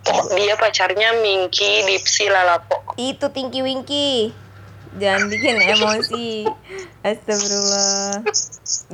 oh, 0.09 0.31
dia 0.33 0.55
pacarnya 0.55 1.19
Mingki 1.19 1.83
Dipsi 1.85 2.31
Lalapo 2.31 2.85
itu 2.95 3.27
Tinky 3.31 3.59
Winky. 3.59 4.31
Jangan 4.95 5.27
bikin 5.27 5.59
emosi. 5.59 6.47
Astagfirullah. 7.03 8.23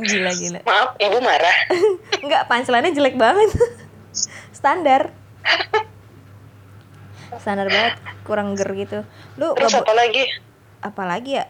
Gila 0.01 0.31
gila. 0.33 0.59
maaf 0.65 0.97
ibu 0.97 1.21
marah 1.21 1.57
Enggak, 2.25 2.49
punchline-nya 2.49 2.91
jelek 2.97 3.15
banget. 3.21 3.53
Standar. 4.57 5.13
Standar 7.37 7.69
banget, 7.69 7.95
kurang 8.25 8.57
ger 8.57 8.69
gitu. 8.73 9.05
Lu 9.37 9.53
terus 9.53 9.77
nggak 9.77 9.85
apa 9.85 9.93
lagi 9.93 10.23
apa 10.81 11.03
lagi 11.05 11.31
ya? 11.37 11.45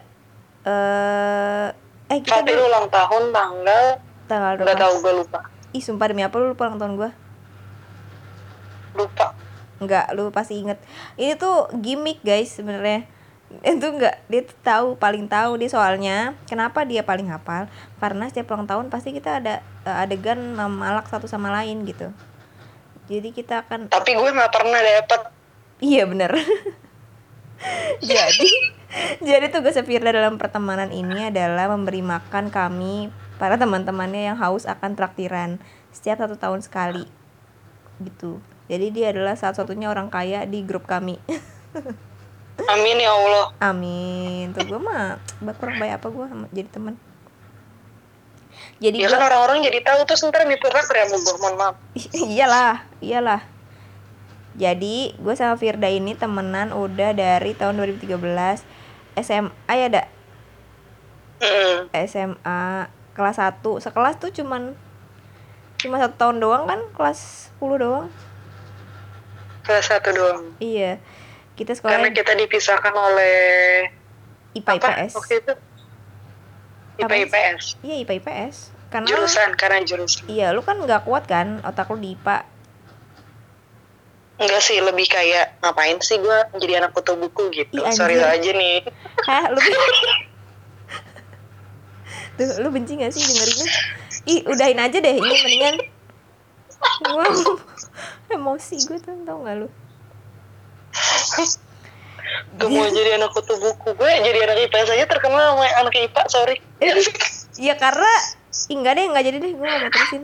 Eh 0.68 1.68
eh 2.12 2.18
kita 2.20 2.44
ulang 2.44 2.92
tahun 2.92 3.32
tanggal 3.32 3.84
tanggal 4.28 4.52
nggak 4.60 4.76
12. 4.76 4.84
tahu 4.84 4.94
gue 5.00 5.12
lupa 5.24 5.40
Ih, 5.72 5.80
sumpah 5.80 6.12
demi 6.12 6.20
apa 6.20 6.36
lu 6.36 6.52
lupa 6.52 6.68
ulang 6.68 6.76
tahun 6.76 6.94
gua? 7.00 7.10
Lupa 9.82 10.06
Enggak, 10.06 10.06
lu 10.14 10.24
pasti 10.30 10.54
inget. 10.62 10.78
Ini 11.18 11.34
tuh 11.34 11.68
gimmick 11.82 12.22
guys 12.22 12.54
sebenarnya. 12.54 13.04
Itu 13.60 13.98
enggak, 13.98 14.22
dia 14.32 14.40
tuh 14.46 14.56
tahu 14.64 14.88
paling 14.96 15.28
tahu 15.28 15.58
dia 15.58 15.68
soalnya. 15.68 16.38
Kenapa 16.46 16.86
dia 16.86 17.04
paling 17.04 17.28
hafal? 17.28 17.68
Karena 17.98 18.30
setiap 18.30 18.54
ulang 18.54 18.70
tahun 18.70 18.88
pasti 18.88 19.12
kita 19.12 19.42
ada 19.42 19.60
eh, 19.84 20.02
adegan 20.06 20.38
memalak 20.54 21.10
satu 21.10 21.26
sama 21.26 21.50
lain 21.50 21.84
gitu. 21.84 22.14
Jadi 23.10 23.34
kita 23.34 23.66
akan 23.66 23.90
tapi 23.90 24.14
gue 24.14 24.30
nggak 24.30 24.52
pernah 24.54 24.78
dapet 24.78 25.20
Iya 25.82 26.06
bener 26.06 26.30
Jadi 28.10 28.50
Jadi 29.18 29.46
tugas 29.50 29.74
Firda 29.74 30.14
dalam 30.14 30.38
pertemanan 30.38 30.94
ini 30.94 31.32
adalah 31.32 31.66
memberi 31.72 32.04
makan 32.04 32.52
kami 32.54 33.10
para 33.40 33.58
teman-temannya 33.58 34.32
yang 34.32 34.38
haus 34.38 34.68
akan 34.70 34.94
traktiran 34.94 35.58
setiap 35.90 36.22
satu 36.22 36.38
tahun 36.38 36.62
sekali 36.62 37.04
gitu. 38.04 38.38
Jadi 38.72 38.86
dia 38.88 39.12
adalah 39.12 39.36
satu-satunya 39.36 39.92
orang 39.92 40.08
kaya 40.08 40.48
di 40.48 40.64
grup 40.64 40.88
kami. 40.88 41.20
amin 42.72 42.96
ya 43.04 43.12
Allah 43.12 43.46
Amin. 43.60 44.56
Tuh 44.56 44.64
gue 44.64 44.80
mah 44.80 45.20
kurang 45.60 45.76
baik 45.76 46.00
apa 46.00 46.08
gue 46.08 46.26
jadi 46.56 46.68
teman. 46.72 46.96
Jadi 48.80 48.96
ya 49.04 49.12
gue 49.12 49.12
kan 49.12 49.28
orang-orang 49.28 49.60
jadi 49.68 49.84
tahu 49.84 50.08
terus 50.08 50.24
ntar 50.24 50.48
dipurrak 50.48 50.88
ya 50.88 51.04
gue 51.04 51.20
mohon 51.20 51.54
maaf 51.60 51.76
iyalah, 52.32 52.88
iyalah. 53.04 53.44
Jadi 54.56 55.20
gue 55.20 55.34
sama 55.36 55.60
Firda 55.60 55.92
ini 55.92 56.16
temenan 56.16 56.72
udah 56.72 57.12
dari 57.12 57.52
tahun 57.52 57.76
2013 57.76 58.08
SMA 59.20 59.72
ya 59.76 59.86
ada 59.92 60.02
Mm-mm. 61.44 61.92
SMA 62.08 62.88
kelas 63.12 63.36
1 63.36 63.60
sekelas 63.60 64.16
tuh 64.16 64.32
cuman 64.32 64.72
cuma 65.76 65.98
satu 66.00 66.14
tahun 66.16 66.40
doang 66.40 66.64
kan 66.64 66.80
kelas 66.96 67.52
10 67.60 67.82
doang 67.82 68.06
kelas 69.62 69.86
satu 69.88 70.10
doang. 70.14 70.42
Iya. 70.58 70.98
Kita 71.54 71.76
karena 71.78 72.08
sekolah 72.08 72.16
kita 72.16 72.32
dipisahkan 72.38 72.94
oleh 72.94 73.36
IPA 74.58 74.72
IPS. 74.78 75.12
Waktu 75.16 75.34
itu 75.40 75.52
IPA? 77.00 77.14
IPS. 77.28 77.64
Iya 77.80 77.94
IPA 78.04 78.14
IPS. 78.20 78.56
Karena 78.92 79.06
jurusan 79.08 79.50
karena 79.56 79.78
jurusan. 79.84 80.24
Iya 80.28 80.52
lu 80.52 80.60
kan 80.60 80.76
nggak 80.80 81.08
kuat 81.08 81.24
kan 81.24 81.64
otak 81.64 81.88
lu 81.92 81.98
di 82.00 82.12
IPA? 82.16 82.44
Enggak 84.42 84.62
sih 84.64 84.78
lebih 84.82 85.06
kayak 85.06 85.62
ngapain 85.62 86.02
sih 86.02 86.18
gue 86.18 86.38
jadi 86.58 86.82
anak 86.82 86.96
foto 86.98 87.14
buku? 87.14 87.52
gitu. 87.54 87.78
Ih, 87.78 87.94
sorry 87.94 88.18
aja 88.18 88.50
nih. 88.50 88.82
Hah 89.28 89.48
lu 89.52 89.58
tuh 89.60 89.74
lu 92.64 92.68
benci 92.74 92.98
gak 92.98 93.12
sih 93.14 93.22
dengerinnya 93.22 93.68
ih 94.26 94.40
udahin 94.46 94.78
aja 94.78 94.98
deh 94.98 95.14
ini 95.18 95.36
mendingan. 95.44 95.76
Wow, 96.82 97.62
emosi 98.36 98.76
gue 98.88 98.98
tuh 98.98 99.14
tau 99.24 99.42
gak 99.44 99.56
lu? 99.60 99.68
Gue 102.52 102.68
mau 102.68 102.88
jadi 102.88 103.16
anak 103.16 103.32
foto 103.32 103.56
buku. 103.56 103.88
Gue 103.96 104.12
jadi 104.20 104.38
anak 104.44 104.68
IPS 104.68 104.88
aja 104.92 105.04
terkenal 105.08 105.56
sama 105.56 105.66
anak 105.80 105.94
IPA 105.96 106.22
sorry. 106.28 106.56
Iya 107.56 107.76
karena 107.76 108.12
Ih, 108.68 108.76
enggak 108.76 108.92
deh 109.00 109.04
enggak 109.08 109.24
jadi 109.24 109.36
deh 109.40 109.52
gue 109.56 109.66
gak 109.66 109.80
mau 109.80 109.92
terusin. 109.92 110.22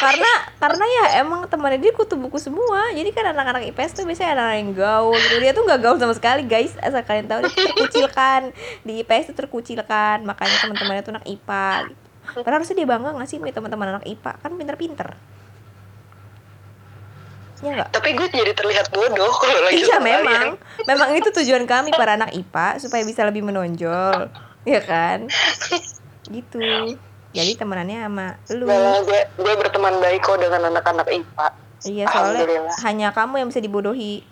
Karena 0.00 0.30
karena 0.56 0.84
ya 0.86 1.04
emang 1.20 1.44
temannya 1.50 1.80
dia 1.82 1.92
kutu 1.92 2.16
buku 2.16 2.40
semua. 2.40 2.88
Jadi 2.96 3.12
kan 3.12 3.36
anak-anak 3.36 3.68
IPS 3.68 4.00
tuh 4.00 4.04
biasanya 4.08 4.32
anak 4.38 4.54
yang 4.64 4.70
gaul 4.72 5.12
gitu. 5.12 5.36
Dia 5.44 5.52
tuh 5.52 5.62
nggak 5.68 5.80
gaul 5.84 5.96
sama 6.00 6.14
sekali 6.16 6.42
guys. 6.48 6.72
Asal 6.80 7.04
kalian 7.04 7.28
tahu 7.28 7.44
dia 7.44 7.52
terkucilkan. 7.52 8.42
Di 8.86 9.04
IPS 9.04 9.34
tuh 9.34 9.36
terkucilkan. 9.44 10.24
Makanya 10.24 10.56
teman-temannya 10.64 11.02
tuh 11.04 11.12
anak 11.18 11.26
IPA 11.28 11.68
gitu. 11.92 12.04
padahal 12.44 12.60
harusnya 12.60 12.76
dia 12.76 12.88
bangga 12.88 13.10
nggak 13.16 13.28
sih 13.28 13.40
punya 13.40 13.54
teman-teman 13.56 13.88
anak 13.96 14.04
IPA 14.04 14.32
kan 14.36 14.52
pinter-pinter 14.52 15.08
ya 17.62 17.70
nggak? 17.74 17.88
Tapi 17.90 18.08
gue 18.14 18.26
jadi 18.30 18.52
terlihat 18.54 18.86
bodoh 18.94 19.32
kalau 19.34 19.60
lagi 19.66 19.82
iya 19.82 19.98
memang 19.98 20.58
kalian. 20.58 20.86
memang. 20.86 21.08
Itu 21.18 21.28
tujuan 21.42 21.64
kami 21.66 21.90
para 21.94 22.14
anak 22.14 22.30
IPA 22.34 22.78
supaya 22.82 23.02
bisa 23.02 23.26
lebih 23.26 23.42
menonjol. 23.42 24.30
Ya 24.66 24.80
kan? 24.84 25.26
Gitu. 26.28 26.60
Jadi 27.32 27.52
temenannya 27.56 28.04
sama 28.04 28.26
lu. 28.52 28.68
Gak 28.68 28.78
lah, 28.78 29.00
gue 29.00 29.20
gue 29.40 29.54
berteman 29.56 29.94
baik 30.00 30.24
kok 30.24 30.38
dengan 30.40 30.68
anak-anak 30.68 31.08
IPA 31.08 31.48
iya 31.86 32.10
soalnya 32.10 32.74
hanya 32.82 33.08
kamu 33.14 33.38
yang 33.38 33.48
bisa 33.54 33.62
dibodohi. 33.62 34.26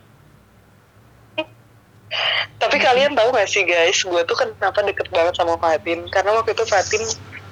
Tapi 2.56 2.76
kalian 2.80 3.12
tahu 3.12 3.34
gak 3.34 3.50
sih 3.50 3.62
guys, 3.68 4.00
gue 4.00 4.22
tuh 4.24 4.34
kenapa 4.38 4.80
deket 4.82 5.12
banget 5.12 5.36
sama 5.36 5.60
Fatin? 5.60 6.08
Karena 6.08 6.34
waktu 6.34 6.56
itu 6.56 6.64
Fatin 6.64 7.02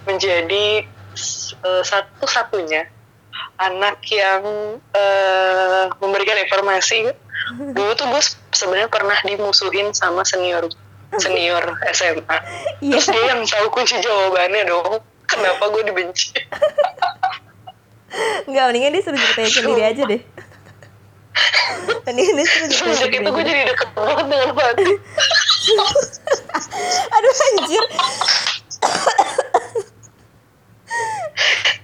menjadi 0.09 0.87
eh, 1.63 1.83
satu-satunya 1.85 2.89
anak 3.59 3.99
yang 4.11 4.43
eh, 4.95 5.85
memberikan 5.99 6.39
informasi. 6.43 7.11
Dulu 7.75 7.93
tuh 7.95 8.07
gue 8.09 8.23
sebenarnya 8.57 8.89
pernah 8.89 9.19
dimusuhin 9.23 9.93
sama 9.93 10.25
senior 10.25 10.67
senior 11.21 11.63
SMA. 11.95 12.39
iya 12.83 12.99
Terus 12.99 13.07
dia 13.13 13.25
yang 13.31 13.41
tahu 13.47 13.67
kunci 13.71 14.01
jawabannya 14.03 14.67
dong. 14.67 14.99
Kenapa 15.25 15.71
gue 15.71 15.83
dibenci? 15.87 16.35
nggak 18.45 18.65
mendingan 18.71 18.95
dia 18.95 19.03
suruh 19.03 19.19
ceritain 19.19 19.51
sendiri 19.51 19.83
aja 19.83 20.03
deh 20.07 20.21
mendingan 22.07 22.35
dia 22.39 22.47
suruh 22.47 22.69
ceritain 22.71 22.95
sendiri 22.95 23.19
itu 23.19 23.31
gue 23.31 23.45
jadi 23.45 23.63
deket 23.75 23.89
banget 23.95 24.27
dengan 24.31 24.51
Fatin. 24.55 24.89
aduh 27.15 27.35
anjir 27.35 27.85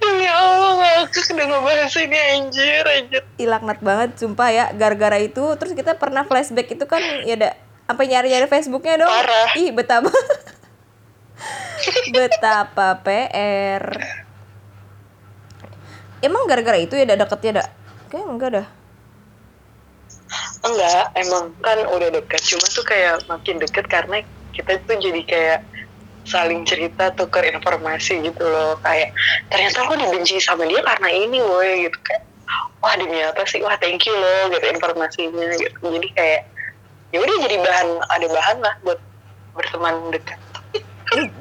Demi 0.01 0.27
Allah 0.27 0.71
ngakak 0.81 1.25
udah 1.33 1.45
ngebahas 1.45 1.93
ini 2.01 2.17
anjir, 2.17 2.83
anjir. 2.85 3.21
Ih, 3.37 3.47
laknat 3.47 3.79
banget 3.83 4.17
sumpah 4.17 4.49
ya 4.49 4.65
gara-gara 4.73 5.17
itu. 5.21 5.43
Terus 5.59 5.73
kita 5.77 5.95
pernah 5.99 6.25
flashback 6.25 6.73
itu 6.73 6.85
kan 6.89 7.01
ya 7.25 7.35
ada 7.37 7.49
sampai 7.85 8.05
nyari-nyari 8.09 8.47
Facebooknya 8.47 9.05
dong. 9.05 9.11
Parah. 9.11 9.49
ih 9.59 9.69
betapa. 9.75 10.11
Betapa 12.13 13.01
PR 13.01 13.83
emang 16.21 16.45
gara-gara 16.45 16.77
itu 16.77 16.93
ya 16.93 17.03
ada 17.09 17.17
deketnya 17.17 17.51
ada 17.59 17.63
kayak 18.13 18.25
enggak 18.29 18.49
dah. 18.61 18.67
Enggak, 20.61 21.05
emang 21.17 21.43
kan 21.59 21.77
udah 21.89 22.09
deket. 22.13 22.41
Cuma 22.45 22.65
tuh 22.69 22.85
kayak 22.85 23.25
makin 23.27 23.57
deket 23.57 23.85
karena 23.89 24.21
kita 24.53 24.79
tuh 24.85 24.95
jadi 25.01 25.21
kayak 25.25 25.59
saling 26.25 26.63
cerita, 26.67 27.13
tukar 27.13 27.45
informasi 27.45 28.21
gitu 28.21 28.43
loh. 28.43 28.77
Kayak 28.81 29.15
ternyata 29.49 29.87
lo 29.87 29.95
dibenci 29.97 30.37
sama 30.41 30.65
dia 30.69 30.81
karena 30.83 31.09
ini 31.09 31.37
woi 31.41 31.89
gitu 31.89 31.99
kan. 32.05 32.21
Wah 32.83 32.93
demi 32.97 33.21
apa 33.21 33.43
sih? 33.47 33.63
Wah 33.63 33.77
thank 33.79 34.03
you 34.05 34.13
loh 34.13 34.51
gitu 34.53 34.65
informasinya 34.71 35.45
gitu. 35.57 35.77
Jadi 35.81 36.07
kayak 36.13 36.41
ya 37.11 37.17
udah 37.19 37.35
jadi 37.43 37.55
bahan 37.59 37.87
ada 38.07 38.27
bahan 38.27 38.57
lah 38.63 38.75
buat 38.83 38.99
berteman 39.55 40.15
dekat. 40.15 40.39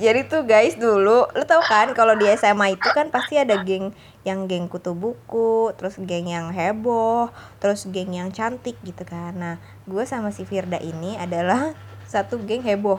jadi 0.02 0.26
tuh 0.26 0.42
guys 0.42 0.74
dulu 0.74 1.30
lu 1.30 1.44
tau 1.46 1.62
kan 1.62 1.94
kalau 1.94 2.18
di 2.18 2.26
SMA 2.34 2.74
itu 2.74 2.88
kan 2.90 3.06
pasti 3.14 3.38
ada 3.38 3.62
geng 3.62 3.94
yang 4.26 4.50
geng 4.50 4.66
kutu 4.66 4.92
buku 4.98 5.70
terus 5.78 5.94
geng 6.02 6.26
yang 6.26 6.50
heboh 6.50 7.30
terus 7.62 7.86
geng 7.86 8.10
yang 8.10 8.34
cantik 8.34 8.74
gitu 8.82 9.06
kan 9.06 9.32
nah 9.38 9.54
gue 9.86 10.02
sama 10.02 10.34
si 10.34 10.42
Firda 10.42 10.82
ini 10.82 11.14
adalah 11.16 11.78
satu 12.10 12.42
geng 12.42 12.66
heboh 12.66 12.98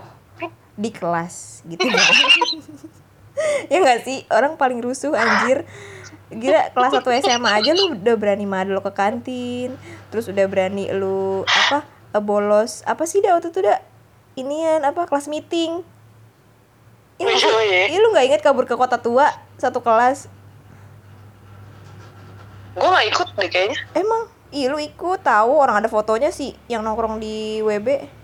di 0.79 0.89
kelas 0.89 1.65
gitu 1.67 1.83
ya 3.71 3.77
nggak 3.79 4.01
sih? 4.03 4.23
Orang 4.31 4.55
paling 4.59 4.79
rusuh 4.83 5.15
anjir. 5.15 5.63
Gila 6.31 6.71
kelas 6.71 6.91
1 7.03 7.27
SMA 7.27 7.51
aja 7.51 7.71
lu 7.75 7.91
udah 7.91 8.15
berani 8.15 8.47
madul 8.47 8.79
ke 8.79 8.91
kantin 8.95 9.75
terus 10.07 10.31
udah 10.31 10.47
berani 10.47 10.87
lu 10.95 11.43
apa 11.43 11.83
bolos 12.23 12.87
apa 12.87 13.03
sih 13.03 13.19
dah 13.19 13.35
waktu 13.35 13.51
itu 13.51 13.59
dah? 13.63 13.79
Inian 14.39 14.87
apa 14.87 15.03
kelas 15.11 15.27
meeting. 15.27 15.83
Iya, 17.19 17.27
nggak 17.27 17.37
sih? 17.37 17.51
Oh, 17.51 17.63
iya. 17.63 17.83
Iya, 17.91 17.97
lu 17.99 18.07
nggak 18.15 18.25
inget 18.31 18.41
kabur 18.41 18.63
ke 18.63 18.79
kota 18.79 18.95
tua 18.95 19.27
satu 19.59 19.83
kelas? 19.83 20.31
Gue 22.71 22.87
gak 22.87 23.07
ikut 23.11 23.27
deh 23.35 23.49
kayaknya. 23.51 23.79
emang? 23.99 24.31
Ih 24.55 24.71
lu 24.71 24.79
ikut 24.79 25.19
tahu. 25.19 25.59
Orang 25.59 25.83
ada 25.83 25.91
fotonya 25.91 26.31
sih 26.31 26.55
yang 26.71 26.87
nongkrong 26.87 27.19
di 27.19 27.59
WB 27.59 28.20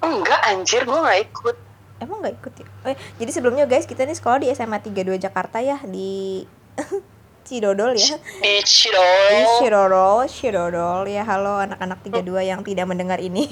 Enggak 0.00 0.40
anjir, 0.48 0.82
gue 0.88 0.98
gak 1.00 1.20
ikut. 1.28 1.56
Emang 2.00 2.24
nggak 2.24 2.34
ikut 2.40 2.52
ya? 2.56 2.66
Eh, 2.88 2.96
jadi 3.20 3.30
sebelumnya 3.30 3.68
guys 3.68 3.84
kita 3.84 4.08
nih 4.08 4.16
sekolah 4.16 4.40
di 4.40 4.48
SMA 4.56 4.80
32 4.80 5.20
Jakarta 5.20 5.60
ya 5.60 5.76
di 5.84 6.42
Cidodol 7.46 7.92
ya 7.92 8.16
Di 8.16 8.16
Di 8.40 8.54
Cidol. 8.64 9.60
Cidodol, 9.60 10.24
Cidodol 10.24 11.04
ya 11.12 11.28
halo 11.28 11.60
anak-anak 11.60 12.00
32 12.00 12.24
yang 12.40 12.64
tidak 12.64 12.88
mendengar 12.88 13.20
ini 13.20 13.44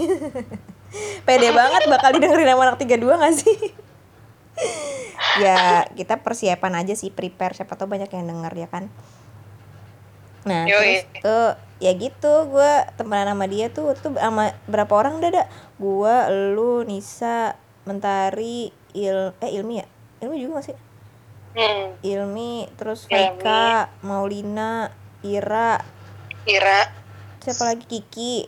Pede 1.28 1.52
banget 1.60 1.92
bakal 1.92 2.16
didengerin 2.16 2.48
sama 2.48 2.72
anak 2.72 2.80
32 2.80 3.20
gak 3.20 3.34
sih? 3.36 3.58
ya 5.38 5.86
kita 5.94 6.18
persiapan 6.18 6.82
aja 6.82 6.98
sih 6.98 7.14
prepare 7.14 7.54
siapa 7.54 7.78
tahu 7.78 7.86
banyak 7.86 8.10
yang 8.10 8.26
denger 8.26 8.52
ya 8.58 8.66
kan 8.66 8.90
Nah 10.46 10.68
Yoi. 10.68 11.02
terus 11.02 11.24
tuh 11.24 11.48
ya 11.78 11.94
gitu 11.94 12.32
gue 12.50 12.72
temenan 12.98 13.34
sama 13.34 13.46
dia 13.46 13.70
tuh 13.70 13.94
tuh 13.94 14.14
sama 14.18 14.54
berapa 14.66 14.90
orang 14.90 15.22
udah 15.22 15.30
ada 15.30 15.44
gue 15.78 16.14
lu 16.54 16.82
Nisa 16.82 17.54
Mentari 17.86 18.74
Il 18.92 19.32
eh 19.38 19.50
Ilmi 19.54 19.74
ya? 19.80 19.86
Ilmi 20.26 20.36
juga 20.42 20.60
gak 20.60 20.66
sih? 20.72 20.76
Hmm, 21.58 21.96
Ilmi 22.04 22.68
terus. 22.76 23.06
Faika 23.08 23.90
Maulina 24.04 24.92
Ira. 25.24 25.80
Ira, 26.46 26.80
siapa 27.42 27.62
lagi? 27.72 27.84
Kiki. 27.86 28.46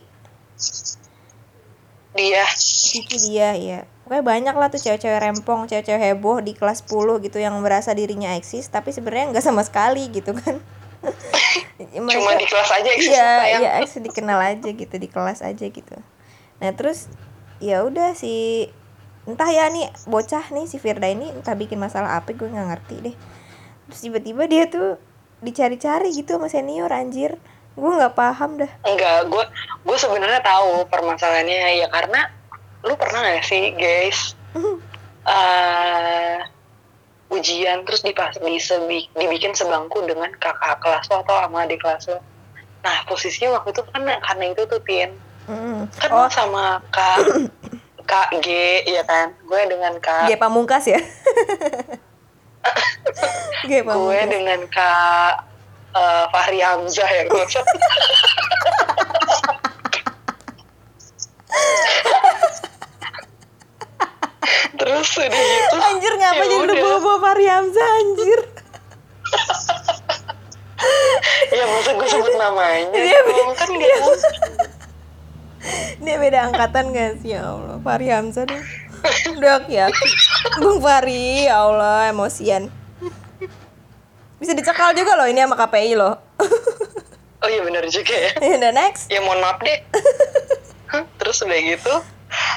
Dia. 2.11 2.45
Kiki 2.91 3.17
dia 3.31 3.49
ya 3.55 3.79
Pokoknya 4.11 4.27
banyak 4.27 4.55
lah 4.59 4.67
tuh 4.67 4.83
cewek-cewek 4.83 5.23
rempong, 5.23 5.71
cewek-cewek 5.71 6.03
heboh 6.03 6.43
di 6.43 6.51
kelas 6.51 6.83
10 6.83 7.23
gitu 7.23 7.39
yang 7.39 7.55
merasa 7.63 7.95
dirinya 7.95 8.35
eksis 8.35 8.67
tapi 8.67 8.91
sebenarnya 8.91 9.31
nggak 9.31 9.45
sama 9.45 9.63
sekali 9.63 10.11
gitu 10.11 10.35
kan. 10.35 10.59
Cuma 11.91 12.33
di 12.37 12.45
kelas 12.45 12.69
aja 12.71 12.89
eksis 12.93 13.11
Iya, 13.11 13.29
sayang. 13.41 13.61
iya 13.61 13.69
eksis 13.81 14.01
dikenal 14.01 14.39
aja 14.39 14.69
gitu 14.69 14.95
di 14.97 15.07
kelas 15.09 15.41
aja 15.41 15.65
gitu. 15.65 15.95
Nah, 16.61 16.71
terus 16.77 17.09
ya 17.57 17.81
udah 17.85 18.13
si 18.13 18.67
entah 19.25 19.49
ya 19.49 19.69
nih 19.69 19.89
bocah 20.09 20.49
nih 20.49 20.65
si 20.65 20.81
Firda 20.81 21.05
ini 21.09 21.29
entah 21.29 21.53
bikin 21.53 21.77
masalah 21.77 22.17
apa 22.17 22.33
gue 22.33 22.47
nggak 22.49 22.67
ngerti 22.73 22.95
deh. 23.11 23.15
Terus 23.89 23.99
tiba-tiba 24.01 24.43
dia 24.45 24.65
tuh 24.69 24.97
dicari-cari 25.41 26.13
gitu 26.13 26.37
sama 26.37 26.47
senior 26.49 26.89
anjir. 26.93 27.37
Gue 27.73 27.91
nggak 27.97 28.13
paham 28.13 28.61
dah. 28.61 28.71
Enggak, 28.85 29.29
gue 29.29 29.43
gue 29.87 29.97
sebenarnya 29.97 30.41
tahu 30.45 30.85
permasalahannya 30.89 31.81
ya 31.81 31.87
karena 31.89 32.29
lu 32.81 32.97
pernah 32.97 33.21
gak 33.21 33.45
sih 33.45 33.77
guys 33.77 34.33
eh 35.21 36.41
ujian 37.31 37.87
terus 37.87 38.03
dipas 38.03 38.35
disebi, 38.37 39.07
dibikin 39.15 39.55
sebangku 39.55 40.03
dengan 40.03 40.27
kakak 40.35 40.83
kelas 40.83 41.07
lo 41.07 41.23
atau 41.23 41.47
sama 41.47 41.63
adik 41.63 41.79
kelas 41.79 42.11
lo. 42.11 42.19
Nah 42.83 42.97
posisinya 43.07 43.55
waktu 43.59 43.71
itu 43.71 43.81
kan 43.87 44.03
karena 44.03 44.45
itu 44.51 44.63
tuh 44.67 44.81
Tin 44.83 45.11
Mm. 45.49 45.89
kan 45.97 46.09
Oh, 46.13 46.29
sama 46.29 46.77
kak 46.93 47.17
kak 48.05 48.29
G 48.45 48.77
ya 48.85 49.01
kan 49.09 49.33
gue 49.41 49.61
dengan 49.65 49.97
kak 49.97 50.29
G 50.29 50.37
pamungkas 50.37 50.85
ya. 50.85 51.01
G 53.67 53.71
gue 53.81 54.19
dengan 54.29 54.61
kak 54.69 55.33
eh, 55.97 56.25
Fahri 56.29 56.61
Hamzah 56.61 57.09
ya 57.09 57.25
udah 65.03 65.27
gitu. 65.27 65.75
Anjir 65.77 66.13
ngapa 66.15 66.35
Ya 66.37 66.45
jadi 66.47 66.55
udah. 66.63 66.75
bawa-bawa 66.79 67.17
Fahri 67.21 67.45
Hamzah 67.45 67.87
anjir. 67.95 68.39
ya 71.51 71.63
masa 71.63 71.91
gue 71.93 72.07
sebut 72.07 72.33
namanya 72.35 72.89
Iya, 72.91 73.19
dong, 73.23 73.53
kan 73.53 73.69
gak 73.69 74.01
Dia 76.01 76.15
beda 76.17 76.39
angkatan 76.43 76.85
gak 76.89 77.11
sih? 77.21 77.31
Ya 77.31 77.45
Allah 77.45 77.77
Fahri 77.79 78.07
Hamzah 78.09 78.45
dong 78.45 78.63
Udah 79.31 79.65
ya. 79.67 79.89
Bung 80.57 80.77
Fahri 80.77 81.45
ya 81.45 81.57
Allah 81.59 82.09
emosian. 82.09 82.69
Bisa 84.37 84.53
dicekal 84.53 84.93
juga 84.93 85.13
loh 85.15 85.25
ini 85.25 85.37
sama 85.37 85.53
KPI 85.55 85.93
loh. 85.93 86.17
Oh 87.41 87.49
iya 87.49 87.61
benar 87.61 87.81
juga 87.87 88.13
ya. 88.13 88.29
Udah 88.37 88.69
next. 88.71 89.05
Ya 89.07 89.17
mohon 89.19 89.37
maaf 89.37 89.57
deh 89.59 89.81
terus 91.17 91.39
udah 91.39 91.55
gitu 91.57 91.93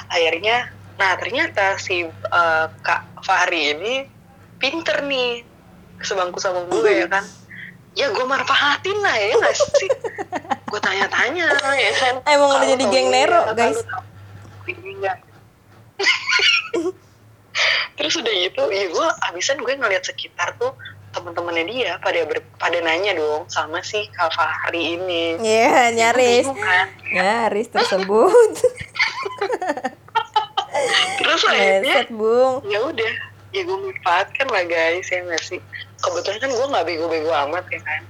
akhirnya 0.09 0.69
nah 0.95 1.19
ternyata 1.19 1.75
si 1.77 2.07
eh, 2.07 2.67
kak 2.81 3.03
Fahri 3.21 3.75
ini 3.75 3.95
pinter 4.59 5.03
nih 5.03 5.43
sebangku 5.99 6.39
sama 6.39 6.65
gue 6.67 6.93
ya 6.95 7.07
kan 7.07 7.25
ya 7.95 8.11
gue 8.11 8.25
manfaatin 8.25 8.99
lah 8.99 9.15
ya 9.15 9.35
nggak 9.39 9.55
sih 9.55 9.91
gue 10.67 10.81
tanya-tanya 10.81 11.47
ya 11.75 11.93
kan 11.95 12.15
Emang 12.35 12.51
udah 12.53 12.67
jadi 12.67 12.85
geng 12.87 13.09
ini, 13.09 13.15
Nero, 13.15 13.41
apa 13.45 13.55
guys. 13.55 13.79
nggak? 14.67 15.19
terus 17.95 18.15
udah 18.19 18.35
gitu 18.35 18.63
ya 18.67 18.91
gue 18.91 19.09
abisan 19.31 19.63
gue 19.63 19.75
ngeliat 19.75 20.03
sekitar 20.03 20.59
tuh 20.59 20.75
teman-temannya 21.15 21.65
dia 21.65 21.93
pada 22.03 22.27
ber- 22.27 22.43
pada 22.59 22.79
nanya 22.83 23.15
dong 23.15 23.47
sama 23.47 23.79
si 23.87 24.11
Kak 24.11 24.35
Fahri 24.35 24.99
ini 24.99 25.39
Iya, 25.39 25.95
nyaris. 25.95 26.43
Bingung 26.43 26.59
kan? 26.59 26.87
Nyaris 27.07 27.69
tersebut. 27.71 28.51
terus 31.35 31.51
akhirnya 31.51 32.07
Set, 32.07 32.11
Bung. 32.15 32.63
ya 32.71 32.79
udah. 32.79 33.13
Ya 33.51 33.63
gue 33.63 33.79
manfaatkan 33.79 34.47
lah 34.51 34.65
guys 34.67 35.07
ya 35.11 35.19
nggak 35.27 35.43
sih? 35.43 35.59
Kebetulan 35.99 36.39
kan 36.39 36.51
gue 36.55 36.67
nggak 36.71 36.87
bego-bego 36.87 37.31
amat 37.51 37.67
ya 37.71 37.81
kan? 37.83 38.03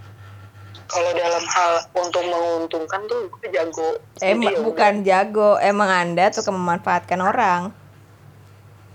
Kalau 0.84 1.10
dalam 1.16 1.44
hal 1.48 1.72
untung 1.96 2.28
menguntungkan 2.28 3.00
tuh 3.08 3.24
gue 3.32 3.48
jago 3.48 3.96
Jadi 4.20 4.36
Emang 4.36 4.52
ya 4.52 4.60
udah. 4.60 4.64
bukan 4.68 4.92
jago, 5.00 5.56
emang 5.56 5.88
Anda 5.88 6.28
tuh 6.28 6.44
memanfaatkan 6.52 7.20
orang. 7.24 7.72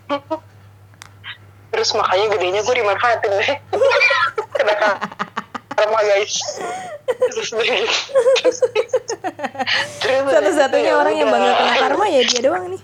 terus 1.70 1.94
makanya 1.94 2.34
gedenya 2.34 2.66
gue 2.66 2.76
dimanfaatin 2.82 3.30
deh 3.30 3.54
kena 4.58 4.74
karma 5.70 6.00
guys. 6.02 6.34
Terus 7.30 7.54
Satu-satunya 10.34 10.92
ya 10.92 10.98
orang 10.98 11.14
yang 11.14 11.30
bangga 11.30 11.54
kena 11.56 11.74
karma 11.78 12.06
ya 12.10 12.22
dia 12.26 12.42
doang 12.42 12.74
nih. 12.74 12.82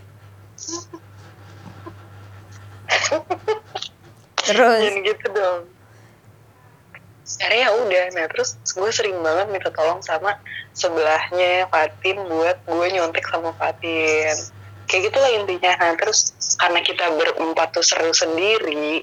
Terus, 4.46 4.82
jangan 4.86 5.02
gitu 5.02 5.26
dong. 5.34 5.62
Akhirnya 7.26 7.62
ya 7.66 7.70
udah 7.74 8.04
nah 8.14 8.26
terus 8.30 8.50
gue 8.70 8.92
sering 8.94 9.18
banget 9.26 9.50
minta 9.50 9.70
tolong 9.74 9.98
sama 10.06 10.38
sebelahnya 10.78 11.66
Fatin 11.74 12.22
buat 12.30 12.58
gue 12.70 12.88
nyontek 12.94 13.26
sama 13.26 13.50
Fatin. 13.58 14.36
Kayak 14.86 15.02
gitulah 15.10 15.32
intinya. 15.34 15.74
Nah 15.82 15.98
terus 15.98 16.38
karena 16.62 16.80
kita 16.86 17.06
berempat 17.18 17.74
tuh 17.74 17.82
seru 17.82 18.14
sendiri 18.14 19.02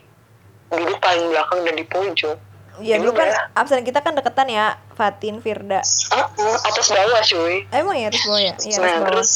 duduk 0.71 0.99
paling 1.03 1.27
belakang 1.35 1.61
dan 1.67 1.75
di 1.75 1.85
pojok. 1.85 2.39
Ya 2.81 2.97
dulu 2.97 3.13
kan 3.13 3.53
absen 3.53 3.85
kita 3.85 4.01
kan 4.01 4.17
deketan 4.17 4.49
ya, 4.49 4.81
Fatin, 4.97 5.45
Firda. 5.45 5.85
Ah, 6.09 6.25
ah, 6.25 6.59
atas 6.65 6.89
bawah 6.89 7.21
cuy. 7.21 7.69
Emang 7.69 8.01
ya 8.01 8.09
atas 8.09 8.25
bawah 8.25 8.41
ya? 8.41 8.55
Iya, 8.57 8.57
atas 8.57 8.81
nah 8.81 8.95
bawah. 8.97 9.07
terus 9.13 9.31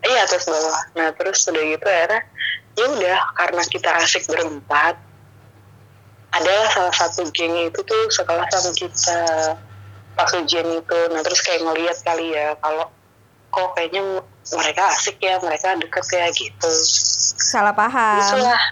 iya 0.00 0.20
atas 0.24 0.42
bawah. 0.48 0.80
Nah 0.96 1.08
terus 1.12 1.38
udah 1.44 1.64
gitu 1.66 1.86
akhirnya 1.86 2.22
ya 2.80 2.86
udah 2.88 3.20
karena 3.36 3.62
kita 3.68 3.90
asik 4.00 4.24
berempat 4.24 4.96
adalah 6.32 6.66
salah 6.72 6.94
satu 6.94 7.28
geng 7.34 7.52
itu 7.68 7.80
tuh 7.84 8.02
sekelas 8.08 8.48
sama 8.48 8.70
kita 8.72 9.20
pas 10.16 10.30
ujian 10.32 10.66
itu 10.80 10.98
nah 11.12 11.20
terus 11.20 11.40
kayak 11.44 11.60
ngeliat 11.60 11.96
kali 12.00 12.32
ya 12.32 12.56
kalau 12.64 12.88
kok 13.50 13.68
kayaknya 13.76 14.22
mereka 14.56 14.82
asik 14.94 15.18
ya 15.20 15.36
mereka 15.42 15.76
deket 15.76 16.06
ya 16.08 16.26
gitu 16.32 16.70
Salah 17.40 17.74
paham. 17.74 18.22
itulah 18.22 18.62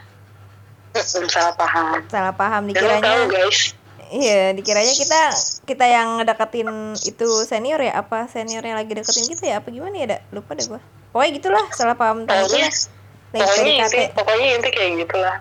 salah 1.29 1.55
paham 1.59 1.87
Salah 2.09 2.35
paham 2.35 2.63
dan 2.71 2.79
tahu 2.79 2.89
dikiranya. 2.89 3.27
guys 3.29 3.61
Iya, 4.09 4.57
dikiranya 4.57 4.95
kita 4.97 5.21
kita 5.69 5.85
yang 5.85 6.17
ngedeketin 6.17 6.97
itu 7.05 7.29
senior 7.45 7.77
ya? 7.77 8.01
Apa 8.01 8.25
senior 8.25 8.65
yang 8.65 8.81
lagi 8.81 8.89
deketin 8.97 9.29
kita 9.29 9.45
ya? 9.45 9.55
Apa 9.61 9.69
gimana 9.69 9.93
ya, 10.01 10.07
Dak? 10.17 10.21
Lupa 10.33 10.57
deh 10.57 10.65
gua. 10.65 10.81
Pokoknya 11.13 11.31
gitulah, 11.37 11.65
salah 11.77 11.93
paham 11.93 12.25
tentang 12.25 12.49
itu 12.49 12.89
pokoknya. 13.33 13.45
Lagi 13.45 13.53
pokoknya 13.53 13.73
inti 13.85 14.01
pokoknya 14.15 14.47
inti 14.57 14.71
kayak 14.73 14.93
gitulah 15.05 15.37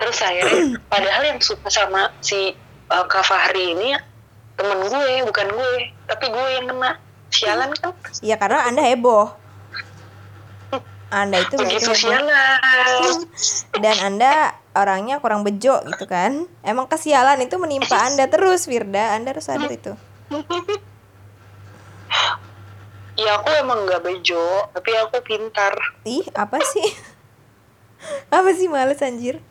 terus 0.00 0.18
akhirnya 0.24 0.62
padahal 0.92 1.22
yang 1.28 1.40
suka 1.40 1.68
sama 1.68 2.08
si 2.24 2.56
uh, 2.88 3.04
Kak 3.04 3.24
Fahri 3.24 3.76
ini 3.76 3.96
temen 4.56 4.78
gue 4.84 5.24
bukan 5.24 5.46
gue 5.48 5.72
tapi 6.08 6.24
gue 6.28 6.46
yang 6.56 6.66
kena 6.68 7.00
sialan 7.30 7.70
kan 7.78 7.94
Iya, 8.20 8.36
karena 8.36 8.66
Anda 8.66 8.82
heboh. 8.84 9.32
Anda 11.22 11.40
itu 11.46 11.54
begitu 11.56 11.94
sialan 11.94 12.58
Dan 13.82 13.96
Anda 14.02 14.58
orangnya 14.74 15.22
kurang 15.22 15.46
bejo 15.46 15.80
gitu 15.86 16.04
kan. 16.10 16.44
Emang 16.66 16.90
kesialan 16.90 17.40
itu 17.40 17.56
menimpa 17.56 17.96
Anda 18.10 18.26
terus, 18.28 18.66
Firda. 18.66 19.16
Anda 19.16 19.32
harus 19.32 19.46
sadar 19.46 19.70
itu. 19.70 19.94
ya 23.18 23.40
aku 23.40 23.50
emang 23.58 23.86
gak 23.88 24.02
bejo 24.04 24.68
tapi 24.74 24.90
aku 24.94 25.22
pintar 25.24 25.74
Ih, 26.06 26.26
apa 26.36 26.58
sih? 26.62 26.86
apa 28.36 28.50
sih 28.54 28.70
males 28.70 29.02
anjir? 29.02 29.42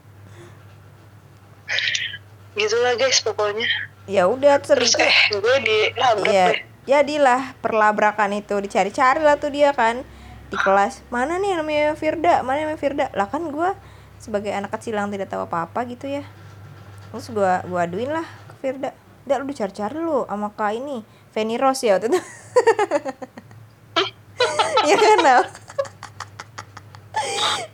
gitulah 2.57 2.97
guys 2.97 3.21
pokoknya 3.21 3.69
Ya 4.09 4.25
udah 4.25 4.57
terus 4.57 4.97
terus 4.97 5.05
eh 5.05 5.37
gue 5.37 5.55
di 5.61 5.77
Iya, 5.93 6.09
deh 6.17 6.69
jadilah 6.89 7.53
perlabrakan 7.61 8.33
itu 8.33 8.57
dicari-cari 8.57 9.21
lah 9.21 9.37
tuh 9.37 9.53
dia 9.53 9.69
kan 9.77 10.01
di 10.49 10.57
kelas. 10.57 11.05
Mana 11.13 11.37
nih 11.37 11.53
namanya 11.61 11.93
Firda? 11.93 12.41
Mana 12.41 12.65
namanya 12.65 12.81
Firda? 12.81 13.05
Lah 13.13 13.29
kan 13.29 13.45
gua 13.53 13.77
sebagai 14.17 14.49
anak 14.49 14.73
kecil 14.73 14.97
yang 14.97 15.13
tidak 15.13 15.29
tahu 15.29 15.45
apa-apa 15.45 15.85
gitu 15.85 16.09
ya. 16.09 16.25
Terus 17.13 17.29
gua 17.29 17.61
gua 17.69 17.85
aduin 17.85 18.09
lah 18.09 18.25
ke 18.25 18.53
Firda. 18.65 18.89
Dak 19.29 19.37
lu 19.45 19.53
dicari-cari 19.53 20.01
lu 20.01 20.25
sama 20.25 20.49
Kak 20.49 20.73
ini, 20.73 21.05
Feni 21.29 21.61
Rose 21.61 21.85
ya 21.85 22.01
waktu 22.01 22.09
itu. 22.09 22.17
ya 24.89 24.97
kan 24.97 25.19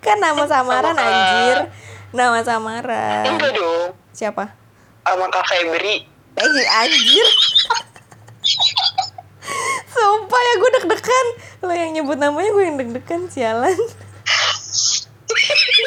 kan 0.03 0.17
nama 0.21 0.43
samaran 0.45 0.95
anjir. 0.95 1.57
Nama 2.15 2.39
samaran. 2.45 3.23
enggak 3.25 3.51
dong. 3.57 3.91
Siapa? 4.15 4.53
sama 5.05 5.29
Kak 5.29 5.45
Febri. 5.45 6.01
Eh 6.35 6.67
anjir. 6.81 7.27
Sumpah 9.93 10.41
ya 10.41 10.53
gue 10.59 10.69
deg-degan. 10.81 11.27
Lo 11.61 11.73
yang 11.73 11.91
nyebut 11.93 12.17
namanya 12.17 12.49
gue 12.51 12.63
yang 12.65 12.77
deg-degan 12.81 13.29
Sialan. 13.29 13.77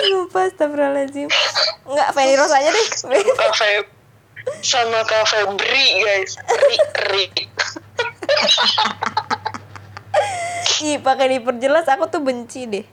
Sumpah 0.07 0.49
astagfirullahaladzim. 0.49 1.29
Enggak 1.88 2.09
Feni 2.14 2.35
Rose 2.38 2.55
aja 2.55 2.71
deh. 2.71 2.87
Kak 3.35 3.53
Feb 3.59 3.85
sama 4.62 5.03
Kak 5.03 5.27
Febri 5.27 5.87
guys. 6.07 6.38
Ri 6.47 6.77
Ri 7.11 7.25
Ih 10.79 10.99
pakai 10.99 11.38
diperjelas 11.38 11.87
aku 11.91 12.07
tuh 12.07 12.23
benci 12.23 12.67
deh. 12.67 12.87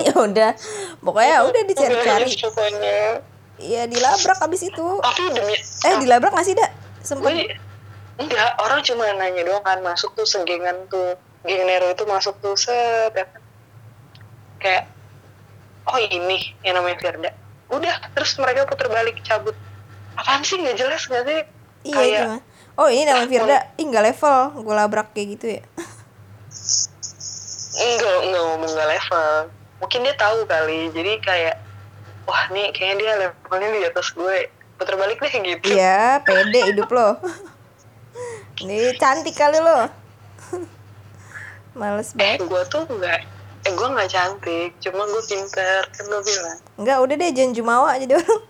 Ya 0.00 0.12
udah 0.16 0.56
pokoknya 1.04 1.44
udah 1.44 1.62
dicari-cari. 1.68 2.24
Guys, 2.24 2.40
pokoknya. 2.40 3.20
Ya 3.60 3.82
dilabrak 3.84 4.38
abis 4.40 4.62
itu. 4.66 4.86
Tapi 4.98 5.22
demi 5.36 5.54
eh 5.60 5.94
dilabrak 6.00 6.32
gak 6.32 6.46
sih 6.48 6.56
dak? 6.56 6.72
Sempet. 7.04 7.28
Gue 7.28 7.44
enggak 8.16 8.56
orang 8.56 8.80
cuma 8.80 9.04
nanya 9.14 9.42
doang 9.44 9.60
kan 9.60 9.84
masuk 9.84 10.16
tuh 10.16 10.24
segengan 10.24 10.88
tuh. 10.88 11.16
Geng 11.42 11.66
Nero 11.66 11.90
itu 11.90 12.06
masuk 12.06 12.38
tuh 12.38 12.54
set 12.54 13.12
ya 13.12 13.26
kan. 13.26 13.42
kayak 14.62 14.86
oh 15.90 15.98
ini 15.98 16.54
yang 16.62 16.78
namanya 16.78 17.02
Firda. 17.02 17.30
Udah 17.66 17.98
terus 18.14 18.38
mereka 18.38 18.62
putar 18.64 18.86
balik 18.86 19.18
cabut. 19.26 19.58
Apaan 20.14 20.46
sih 20.46 20.56
nggak 20.56 20.78
jelas 20.78 21.02
nggak 21.04 21.24
sih? 21.26 21.40
Iya 21.82 21.94
Kayak- 21.98 22.14
gimana? 22.22 22.38
Oh 22.72 22.88
ini 22.88 23.02
namanya 23.04 23.28
Firda. 23.28 23.58
Ih 23.74 23.84
nggak 23.90 24.04
level 24.06 24.38
gue 24.62 24.74
labrak 24.74 25.08
kayak 25.12 25.28
gitu 25.36 25.46
ya 25.58 25.62
enggak 27.72 28.16
enggak 28.22 28.42
ngomong 28.44 28.70
nggak 28.70 28.88
level 28.88 29.30
mungkin 29.78 29.98
dia 30.02 30.14
tahu 30.14 30.38
kali 30.44 30.80
jadi 30.92 31.12
kayak 31.18 31.56
wah 32.22 32.44
nih 32.48 32.70
kayaknya 32.70 32.96
dia 32.98 33.12
levelnya 33.18 33.68
di 33.68 33.80
atas 33.82 34.12
gue 34.12 34.36
putar 34.76 34.94
balik 34.94 35.18
deh 35.18 35.30
gitu 35.30 35.66
Iya, 35.68 36.22
pede 36.22 36.60
hidup 36.68 36.90
lo. 36.90 37.18
Ini 38.62 38.94
cantik 38.94 39.34
kali 39.34 39.58
lo. 39.58 39.86
Males 41.72 42.12
banget. 42.12 42.44
gue 42.44 42.62
tuh 42.68 42.84
enggak 42.86 43.24
eh 43.62 43.70
gue 43.70 43.88
nggak 43.88 44.10
cantik 44.10 44.70
cuma 44.78 45.06
gue 45.06 45.22
pinter 45.24 45.80
kan 45.86 46.04
gue 46.04 46.20
bilang 46.20 46.58
Enggak, 46.76 46.98
udah 46.98 47.14
deh 47.16 47.30
jangan 47.32 47.52
jumawa 47.54 47.90
jadi 47.96 48.12
orang. 48.18 48.40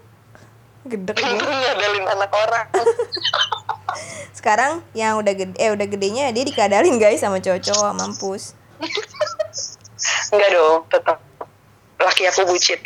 Gedek 0.82 1.16
gue. 1.22 1.36
ngadalin 1.38 2.06
anak 2.08 2.32
orang 2.32 2.66
Sekarang 4.36 4.82
yang 4.92 5.20
udah 5.20 5.32
gede, 5.32 5.54
eh 5.54 5.70
udah 5.70 5.86
gedenya 5.86 6.32
dia 6.32 6.42
dikadalin 6.42 6.96
guys 6.96 7.20
sama 7.20 7.38
cowok-cowok 7.38 7.92
mampus. 7.94 8.56
Enggak 10.32 10.50
dong 10.54 10.80
tetap 10.90 11.18
laki 12.02 12.22
aku 12.26 12.42
bucin 12.48 12.80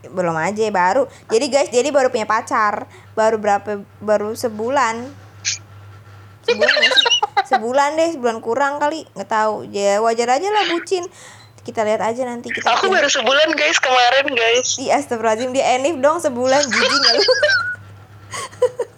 Belum 0.00 0.32
aja 0.32 0.64
baru. 0.72 1.04
Jadi 1.28 1.46
guys, 1.52 1.68
jadi 1.68 1.92
baru 1.92 2.08
punya 2.08 2.24
pacar. 2.24 2.88
Baru 3.12 3.36
berapa 3.36 3.84
baru 4.00 4.32
sebulan. 4.32 5.12
Sebulan 6.48 6.72
sih? 6.88 7.04
Sebulan 7.44 7.90
deh, 8.00 8.16
sebulan 8.16 8.40
kurang 8.40 8.80
kali. 8.80 9.04
nggak 9.12 9.28
tahu. 9.28 9.68
Ya 9.68 10.00
wajar 10.00 10.40
aja 10.40 10.48
lah 10.48 10.72
bucin. 10.72 11.04
Kita 11.60 11.84
lihat 11.84 12.00
aja 12.00 12.24
nanti 12.24 12.48
kita 12.48 12.72
aku 12.72 12.88
baru 12.88 13.04
sebulan 13.04 13.52
guys 13.52 13.76
kemarin 13.76 14.32
guys 14.32 14.80
Ih 14.80 14.96
astagfirullahaladzim 14.96 15.52
dia 15.52 15.76
enif 15.76 16.00
dong 16.00 16.16
sebulan 16.16 16.64
jijik 16.64 17.02
lu 17.12 17.20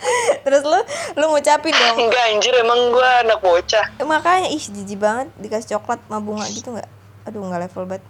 Terus 0.44 0.62
lu 0.64 0.80
lu 1.20 1.24
ngucapin 1.32 1.74
dong. 1.74 1.96
Enggak 2.08 2.24
anjir 2.32 2.54
emang 2.56 2.80
gue 2.92 3.08
anak 3.26 3.38
bocah. 3.44 3.86
Eh, 4.00 4.06
Makanya 4.06 4.48
ih 4.48 4.60
jijik 4.60 5.00
banget 5.00 5.28
dikasih 5.36 5.76
coklat 5.76 6.00
sama 6.06 6.18
bunga 6.20 6.46
gitu 6.48 6.76
gak 6.76 6.88
Aduh 7.28 7.44
gak 7.52 7.62
level 7.68 7.84
banget. 7.86 8.04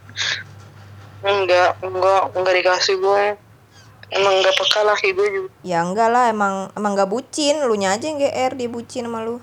Enggak 1.21 1.71
enggak 1.83 2.23
enggak 2.33 2.55
dikasih 2.63 2.97
gue 2.97 3.25
emang 4.11 4.35
enggak 4.41 4.55
peka 4.57 4.81
laki 4.87 5.09
gue 5.13 5.29
juga. 5.29 5.51
Ya 5.67 5.83
enggak 5.83 6.09
lah 6.09 6.31
emang 6.31 6.71
emang 6.79 6.93
gak 6.95 7.11
bucin. 7.11 7.59
Lu 7.67 7.75
nya 7.75 7.99
aja 7.99 8.07
yang 8.07 8.19
GR 8.19 8.53
dia 8.55 8.69
bucin 8.71 9.05
sama 9.07 9.27
lu. 9.27 9.43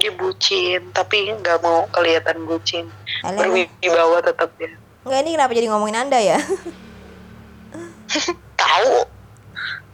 Dia 0.00 0.08
bucin 0.16 0.88
tapi 0.96 1.28
nggak 1.36 1.60
mau 1.60 1.84
kelihatan 1.92 2.48
bucin. 2.48 2.88
Berwibawa 3.22 4.24
tetap 4.24 4.50
ya 4.56 4.72
Enggak 5.02 5.18
ini 5.26 5.30
kenapa 5.34 5.52
jadi 5.52 5.66
ngomongin 5.68 5.98
anda 5.98 6.18
ya? 6.22 6.38
Tahu 8.62 9.11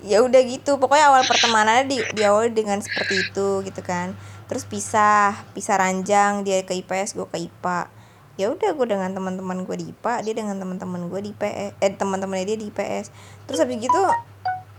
ya 0.02 0.22
udah 0.22 0.40
gitu. 0.46 0.78
Pokoknya 0.78 1.11
awal 1.11 1.22
pertemanannya 1.26 1.84
di 1.90 1.98
diawali 2.14 2.54
dengan 2.54 2.78
seperti 2.78 3.28
itu 3.30 3.62
gitu 3.66 3.80
kan. 3.82 4.14
Terus 4.46 4.64
pisah 4.64 5.34
pisah 5.52 5.76
ranjang 5.78 6.46
dia 6.46 6.62
ke 6.64 6.74
IPS 6.78 7.18
gue 7.18 7.26
ke 7.28 7.38
IPA 7.50 7.98
ya 8.38 8.54
udah 8.54 8.70
gue 8.70 8.87
dengan 8.87 9.11
teman-teman 9.11 9.66
gue 9.66 9.76
di 9.82 9.90
IPA 9.90 10.14
dia 10.22 10.34
dengan 10.38 10.62
teman-teman 10.62 11.11
gue 11.11 11.20
di 11.26 11.34
IPS 11.34 11.74
eh 11.82 11.90
teman-temannya 11.90 12.54
dia 12.54 12.54
di 12.54 12.70
IPS 12.70 13.11
terus 13.50 13.58
habis 13.58 13.82
gitu 13.82 13.98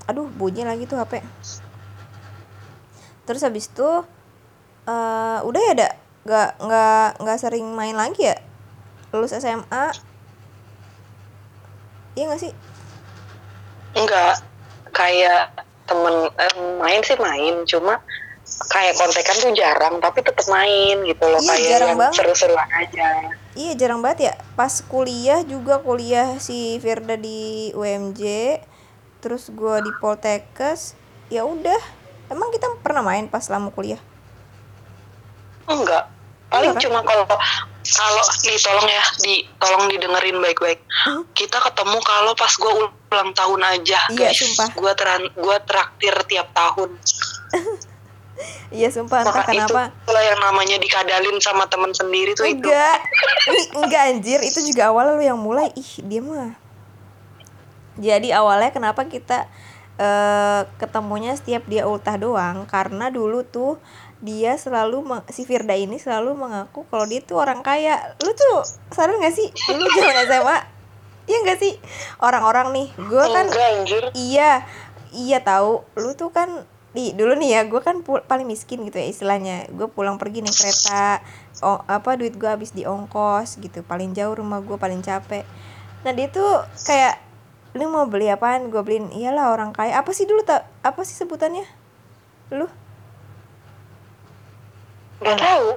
aduh 0.07 0.31
bunyi 0.31 0.63
lagi 0.63 0.87
tuh 0.87 0.95
HP 0.95 1.19
terus 3.27 3.43
habis 3.43 3.67
itu 3.67 4.07
uh, 4.87 5.39
udah 5.43 5.59
ya 5.59 5.71
ada 5.75 5.89
nggak 6.23 6.49
nggak 6.55 7.07
nggak 7.19 7.37
sering 7.39 7.67
main 7.75 7.95
lagi 7.95 8.31
ya? 8.31 8.37
Lulus 9.11 9.35
SMA 9.35 9.85
iya 12.17 12.23
gak 12.27 12.41
sih? 12.41 12.53
Enggak 13.95 14.48
kayak 14.93 15.65
temen 15.89 16.29
eh, 16.37 16.55
main 16.77 17.01
sih 17.01 17.17
main 17.17 17.65
cuma 17.65 17.97
kayak 18.69 18.97
kontekan 18.97 19.37
tuh 19.41 19.53
jarang 19.53 20.01
tapi 20.01 20.21
tetap 20.21 20.45
main 20.49 21.01
gitu 21.05 21.23
loh 21.25 21.41
Iya, 21.41 21.49
kayak 21.49 21.69
jarang 21.69 21.89
yang 21.97 22.13
seru-seruan 22.13 22.69
aja 22.73 23.07
Iya 23.59 23.73
jarang 23.75 23.99
banget 23.99 24.19
ya. 24.31 24.33
Pas 24.55 24.71
kuliah 24.87 25.43
juga 25.43 25.83
kuliah 25.83 26.39
si 26.39 26.79
Firda 26.79 27.19
di 27.19 27.73
UMJ, 27.75 28.55
terus 29.19 29.51
gua 29.51 29.83
di 29.83 29.91
Poltekkes. 29.99 30.95
Ya 31.27 31.43
udah. 31.43 31.81
Emang 32.31 32.55
kita 32.55 32.71
pernah 32.79 33.03
main 33.03 33.27
pas 33.27 33.43
selama 33.43 33.73
kuliah? 33.75 33.99
enggak 35.69 36.09
paling 36.49 36.69
Enggak 36.69 36.75
kan? 36.75 36.85
cuma 36.85 36.99
kalau 37.03 37.25
kalau 37.81 38.21
nih 38.43 38.57
tolong 38.57 38.87
ya 38.87 39.03
di 39.17 39.33
tolong 39.55 39.83
didengerin 39.87 40.37
baik-baik 40.37 40.79
Hmm. 40.99 41.23
kita 41.31 41.57
ketemu 41.59 41.97
kalau 42.01 42.33
pas 42.33 42.51
gue 42.51 42.71
ulang 43.07 43.31
tahun 43.31 43.61
aja 43.63 43.99
Iya, 44.09 44.27
guys 44.27 44.35
sumpah. 44.35 44.67
gue 44.73 44.91
teran 44.93 45.21
gue 45.29 45.57
traktir 45.63 46.15
tiap 46.25 46.49
tahun 46.51 46.89
Iya 48.69 48.87
sumpah 48.89 49.19
entah 49.19 49.35
maka 49.35 49.51
itu 49.51 49.67
kenapa. 49.67 49.91
lah 50.05 50.23
yang 50.23 50.39
namanya 50.39 50.77
dikadalin 50.77 51.37
sama 51.39 51.65
teman 51.65 51.91
sendiri 51.91 52.31
tuh 52.33 52.45
itu 52.45 52.63
Enggak. 52.63 52.97
Ih, 53.51 53.65
enggak 53.75 54.01
anjir, 54.07 54.39
itu 54.39 54.59
juga 54.63 54.87
awalnya 54.87 55.13
lu 55.13 55.23
yang 55.25 55.35
mulai. 55.37 55.67
Ih, 55.73 55.91
dia 55.99 56.21
mah. 56.21 56.53
Jadi 57.97 58.31
awalnya 58.31 58.71
kenapa 58.71 59.03
kita 59.03 59.43
eh 59.99 60.61
ketemunya 60.77 61.35
setiap 61.35 61.67
dia 61.67 61.83
ultah 61.83 62.15
doang 62.15 62.63
karena 62.63 63.11
dulu 63.11 63.43
tuh 63.43 63.75
dia 64.19 64.59
selalu 64.59 65.07
si 65.31 65.47
Firda 65.47 65.71
ini 65.79 65.95
selalu 65.95 66.35
mengaku 66.35 66.83
kalau 66.91 67.07
dia 67.07 67.23
tuh 67.23 67.39
orang 67.39 67.63
kaya. 67.63 68.15
Lu 68.19 68.31
tuh 68.35 68.67
sadar 68.91 69.15
gak 69.15 69.31
sih? 69.31 69.47
Dulu 69.47 69.87
zaman 69.87 70.15
SMA. 70.27 70.57
Iya 71.29 71.37
gak 71.47 71.59
sih? 71.63 71.73
Orang-orang 72.19 72.75
nih, 72.75 72.87
gue 72.99 73.23
kan 73.31 73.45
Iya, 74.11 74.67
iya 75.15 75.39
tahu. 75.39 75.87
Lu 75.95 76.11
tuh 76.19 76.35
kan 76.35 76.67
di 76.89 77.13
dulu 77.13 77.37
nih 77.37 77.49
ya, 77.53 77.61
gue 77.69 77.79
kan 77.79 78.01
paling 78.03 78.43
miskin 78.43 78.83
gitu 78.83 78.99
ya 78.99 79.07
istilahnya. 79.07 79.71
Gue 79.71 79.87
pulang 79.87 80.19
pergi 80.19 80.43
naik 80.43 80.57
kereta, 80.57 81.23
oh, 81.63 81.79
apa 81.87 82.19
duit 82.19 82.35
gue 82.35 82.49
habis 82.49 82.75
di 82.75 82.83
ongkos 82.83 83.55
gitu. 83.63 83.87
Paling 83.87 84.11
jauh 84.11 84.35
rumah 84.35 84.59
gue 84.59 84.75
paling 84.75 84.99
capek. 84.99 85.47
Nah 86.03 86.11
dia 86.11 86.27
tuh 86.27 86.67
kayak 86.83 87.23
lu 87.77 87.87
mau 87.87 88.03
beli 88.09 88.27
apaan? 88.27 88.67
Gue 88.67 88.83
beliin. 88.83 89.13
Iyalah 89.15 89.55
orang 89.55 89.71
kaya. 89.71 89.95
Apa 89.95 90.11
sih 90.11 90.27
dulu 90.27 90.43
tak? 90.43 90.67
Apa 90.83 91.07
sih 91.07 91.15
sebutannya? 91.15 91.63
Lu 92.51 92.67
nggak 95.19 95.37
tahu. 95.39 95.67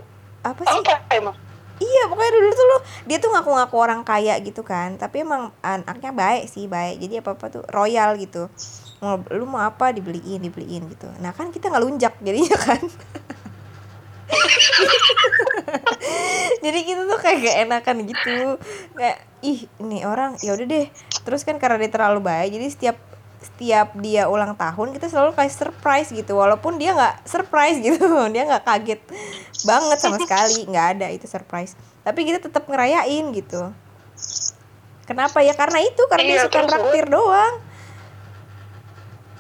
Apa 0.43 0.61
sih? 0.67 0.81
apa 0.83 1.15
emang? 1.15 1.37
Iya 1.83 2.03
pokoknya 2.07 2.33
dulu 2.39 2.49
tuh 2.55 2.67
lu 2.67 2.79
dia 3.11 3.19
tuh 3.19 3.31
ngaku-ngaku 3.35 3.77
orang 3.79 4.01
kaya 4.07 4.39
gitu 4.43 4.63
kan. 4.63 4.99
Tapi 4.99 5.27
emang 5.27 5.51
anaknya 5.63 6.15
baik 6.15 6.47
sih 6.47 6.71
baik. 6.71 7.03
Jadi 7.03 7.15
apa 7.23 7.35
apa 7.35 7.47
tuh 7.51 7.63
royal 7.71 8.15
gitu. 8.19 8.47
Mau 9.03 9.19
lu 9.35 9.45
mau 9.51 9.67
apa 9.67 9.91
dibeliin 9.91 10.43
dibeliin 10.43 10.87
gitu. 10.91 11.11
Nah 11.19 11.35
kan 11.35 11.51
kita 11.51 11.71
nggak 11.71 11.83
lunjak 11.83 12.15
jadinya 12.23 12.59
kan. 12.59 12.83
Jadi 16.63 16.79
kita 16.87 17.03
tuh 17.11 17.19
kayak 17.19 17.39
gak 17.43 17.59
enakan 17.67 17.97
gitu. 18.07 18.57
Kayak 18.95 19.19
ih 19.43 19.67
ini 19.83 20.07
orang 20.07 20.39
ya 20.39 20.55
udah 20.55 20.67
deh. 20.67 20.87
Terus 21.27 21.43
kan 21.43 21.59
karena 21.59 21.77
dia 21.83 21.91
terlalu 21.91 22.23
baik 22.23 22.55
jadi 22.55 22.67
setiap 22.71 22.97
setiap 23.43 23.99
dia 23.99 24.31
ulang 24.31 24.55
tahun 24.55 24.95
kita 24.95 25.11
selalu 25.11 25.35
kasih 25.35 25.57
surprise 25.69 26.09
gitu. 26.15 26.39
Walaupun 26.39 26.79
dia 26.79 26.95
nggak 26.95 27.27
surprise 27.27 27.83
gitu 27.83 28.07
dia 28.35 28.43
nggak 28.47 28.65
kaget 28.65 29.01
banget 29.67 29.99
sama 29.99 30.17
sekali. 30.23 30.67
Nggak 30.71 30.87
ada 30.99 31.07
itu 31.11 31.27
surprise. 31.27 31.75
Tapi 32.03 32.21
kita 32.23 32.39
tetap 32.39 32.67
ngerayain 32.71 33.31
gitu. 33.35 33.71
Kenapa 35.03 35.43
ya? 35.43 35.53
Karena 35.53 35.83
itu 35.83 36.03
karena 36.07 36.25
dia 36.25 36.37
Iya, 36.39 36.45
suka 36.47 36.55
terus 36.63 36.71
traktir 36.71 37.07
doang. 37.11 37.55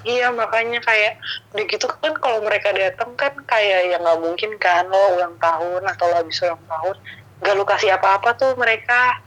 Iya 0.02 0.34
makanya 0.34 0.82
kayak 0.82 1.22
udah 1.54 1.64
gitu 1.70 1.86
kan 1.86 2.10
kalau 2.18 2.42
mereka 2.42 2.74
datang 2.74 3.14
kan 3.14 3.30
kayak 3.46 3.86
ya 3.86 4.02
nggak 4.02 4.18
mungkin 4.18 4.58
kan 4.58 4.90
lo 4.90 5.14
ulang 5.14 5.38
tahun 5.38 5.86
atau 5.86 6.10
lo 6.10 6.14
habis 6.18 6.42
ulang 6.42 6.58
tahun. 6.66 6.96
Gak 7.42 7.54
lu 7.54 7.62
kasih 7.62 7.94
apa-apa 7.94 8.34
tuh 8.34 8.58
mereka. 8.58 9.22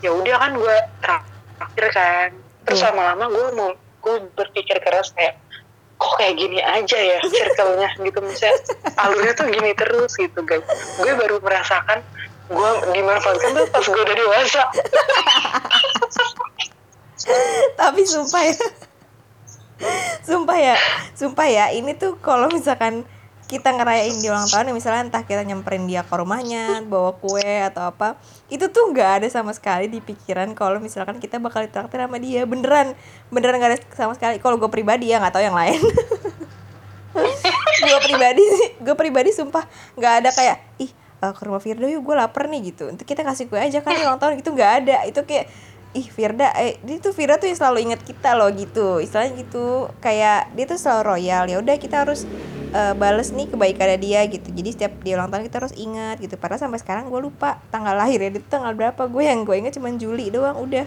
Ya 0.00 0.16
udah 0.16 0.36
kan 0.40 0.56
gue 0.56 0.76
traktir 1.04 1.86
kan. 1.92 2.30
Terus 2.64 2.80
Iya. 2.80 2.92
lama-lama 2.92 3.24
gue 3.28 3.46
mau 3.52 3.70
gue 4.00 4.14
berpikir 4.34 4.80
keras 4.80 5.12
kayak 5.12 5.36
kok 6.00 6.12
kayak 6.16 6.40
gini 6.40 6.58
aja 6.64 6.98
ya 6.98 7.18
circle-nya? 7.20 7.88
Gitu 8.00 8.18
misalnya 8.24 8.60
alurnya 8.96 9.32
tuh 9.36 9.46
gini 9.52 9.70
terus 9.76 10.12
gitu 10.16 10.40
guys. 10.44 10.64
Gue 10.98 11.12
baru 11.14 11.38
merasakan 11.40 12.00
gue 12.50 12.70
dimanfaatkan 12.96 13.50
tuh 13.54 13.66
pas 13.70 13.84
gue 13.84 14.02
udah 14.02 14.16
dewasa. 14.16 14.62
Tapi 17.76 18.00
sumpah 18.08 18.42
ya 18.42 18.56
sumpah 20.24 20.58
ya 20.60 20.76
sumpah 21.16 21.48
ya 21.48 21.64
ini 21.72 21.96
tuh 21.96 22.20
kalau 22.20 22.52
misalkan 22.52 23.08
kita 23.50 23.74
ngerayain 23.74 24.14
di 24.14 24.30
ulang 24.30 24.46
tahun 24.46 24.70
ya 24.70 24.74
misalnya 24.78 25.10
entah 25.10 25.26
kita 25.26 25.42
nyamperin 25.42 25.82
dia 25.90 26.06
ke 26.06 26.14
rumahnya 26.14 26.86
bawa 26.86 27.18
kue 27.18 27.42
atau 27.66 27.90
apa 27.90 28.14
itu 28.46 28.70
tuh 28.70 28.94
nggak 28.94 29.10
ada 29.18 29.26
sama 29.26 29.50
sekali 29.50 29.90
di 29.90 29.98
pikiran 29.98 30.54
kalau 30.54 30.78
misalkan 30.78 31.18
kita 31.18 31.42
bakal 31.42 31.66
ditraktir 31.66 31.98
sama 31.98 32.22
dia. 32.22 32.46
Beneran 32.46 32.94
beneran 33.26 33.58
nggak 33.58 33.70
ada 33.74 33.78
sama 33.98 34.14
sekali. 34.14 34.38
Kalau 34.38 34.54
gue 34.54 34.70
pribadi 34.70 35.10
ya 35.10 35.18
nggak 35.18 35.34
tahu 35.34 35.42
yang 35.42 35.58
lain. 35.58 35.82
Gue 37.80 37.98
pribadi 38.06 38.42
sih 38.44 38.68
gue 38.78 38.94
pribadi 38.94 39.30
sumpah 39.34 39.66
nggak 39.98 40.12
ada 40.22 40.30
kayak 40.30 40.56
ih 40.78 40.90
eh, 40.94 41.32
ke 41.34 41.42
rumah 41.42 41.58
Firda 41.58 41.90
yuk 41.90 42.06
gue 42.06 42.14
lapar 42.14 42.46
nih 42.46 42.70
gitu. 42.70 42.86
Untuk 42.86 43.02
kita 43.02 43.26
kasih 43.26 43.50
kue 43.50 43.58
aja 43.58 43.82
kan 43.82 43.98
ulang 43.98 44.22
tahun 44.22 44.38
gitu 44.38 44.54
nggak 44.54 44.72
ada. 44.86 44.96
Itu 45.10 45.26
kayak 45.26 45.50
ih 45.90 46.06
Firda 46.06 46.54
eh 46.54 46.78
dia 46.86 47.02
tuh 47.02 47.10
Firda 47.10 47.34
tuh 47.34 47.50
yang 47.50 47.58
selalu 47.58 47.78
inget 47.90 48.00
kita 48.06 48.38
loh 48.38 48.46
gitu. 48.54 49.02
Istilahnya 49.02 49.42
gitu. 49.42 49.90
Kayak 49.98 50.54
dia 50.54 50.64
tuh 50.70 50.78
selalu 50.78 51.02
royal. 51.02 51.44
Ya 51.50 51.56
udah 51.58 51.74
kita 51.82 52.06
harus 52.06 52.30
eh, 52.70 52.94
bales 52.94 53.34
nih 53.34 53.46
kebaikannya 53.50 53.98
dia 53.98 54.20
gitu. 54.30 54.48
Jadi 54.50 54.68
setiap 54.72 54.92
dia 55.02 55.18
ulang 55.18 55.30
tahun 55.30 55.46
kita 55.46 55.56
harus 55.62 55.74
ingat 55.74 56.16
gitu. 56.22 56.34
Padahal 56.38 56.62
sampai 56.62 56.78
sekarang 56.78 57.10
gue 57.10 57.20
lupa 57.20 57.58
tanggal 57.74 57.94
lahir 57.94 58.22
ya 58.22 58.30
dia 58.30 58.40
tuh 58.40 58.50
tanggal 58.60 58.72
berapa. 58.74 59.02
Gue 59.10 59.26
yang 59.26 59.42
gue 59.42 59.56
inget 59.58 59.76
cuma 59.76 59.90
Juli 59.94 60.30
doang 60.30 60.56
udah. 60.58 60.86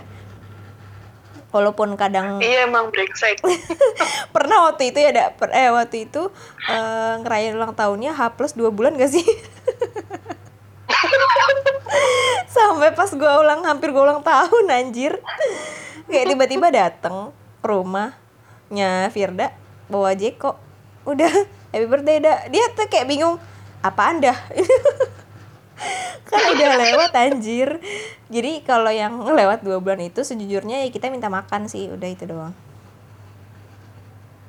Walaupun 1.53 1.93
kadang 1.93 2.41
iya 2.41 2.65
emang 2.65 2.89
brengsek. 2.89 3.37
Pernah 4.33 4.73
waktu 4.73 4.89
itu 4.89 4.97
ya 4.97 5.13
ada 5.13 5.25
per- 5.37 5.53
eh 5.53 5.69
waktu 5.69 6.09
itu 6.09 6.33
eh, 6.65 7.13
ngerayain 7.21 7.53
ulang 7.53 7.77
tahunnya 7.77 8.17
H 8.17 8.33
plus 8.33 8.57
dua 8.57 8.73
bulan 8.73 8.97
gak 8.97 9.13
sih? 9.13 9.21
Sampai 12.53 12.97
pas 12.97 13.09
gua 13.13 13.37
ulang 13.37 13.61
hampir 13.69 13.93
gua 13.93 14.09
ulang 14.09 14.21
tahun 14.25 14.65
anjir. 14.73 15.21
Kayak 16.09 16.25
tiba-tiba 16.33 16.67
dateng 16.73 17.29
ke 17.61 17.67
rumahnya 17.69 19.13
Firda 19.13 19.53
bawa 19.93 20.17
Jeko. 20.17 20.57
Udah 21.05 21.29
happy 21.73 21.87
birthday 21.89 22.21
dah 22.21 22.45
dia 22.47 22.69
tuh 22.77 22.85
kayak 22.85 23.09
bingung 23.09 23.41
apa 23.83 24.01
anda 24.13 24.33
kan 26.33 26.41
udah 26.55 26.69
lewat 26.79 27.11
anjir. 27.13 27.77
Jadi 28.31 28.63
kalau 28.65 28.89
yang 28.89 29.21
lewat 29.21 29.61
dua 29.61 29.77
bulan 29.77 30.01
itu 30.01 30.25
sejujurnya 30.25 30.85
ya 30.85 30.89
kita 30.89 31.13
minta 31.13 31.29
makan 31.29 31.69
sih. 31.69 31.91
Udah 31.91 32.09
itu 32.09 32.25
doang. 32.25 32.55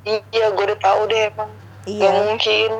Iya 0.04 0.52
gue 0.52 0.64
udah 0.64 0.78
tahu 0.80 1.00
deh 1.08 1.32
emang. 1.32 1.50
Iya. 1.84 2.08
Gak 2.08 2.14
mungkin. 2.24 2.70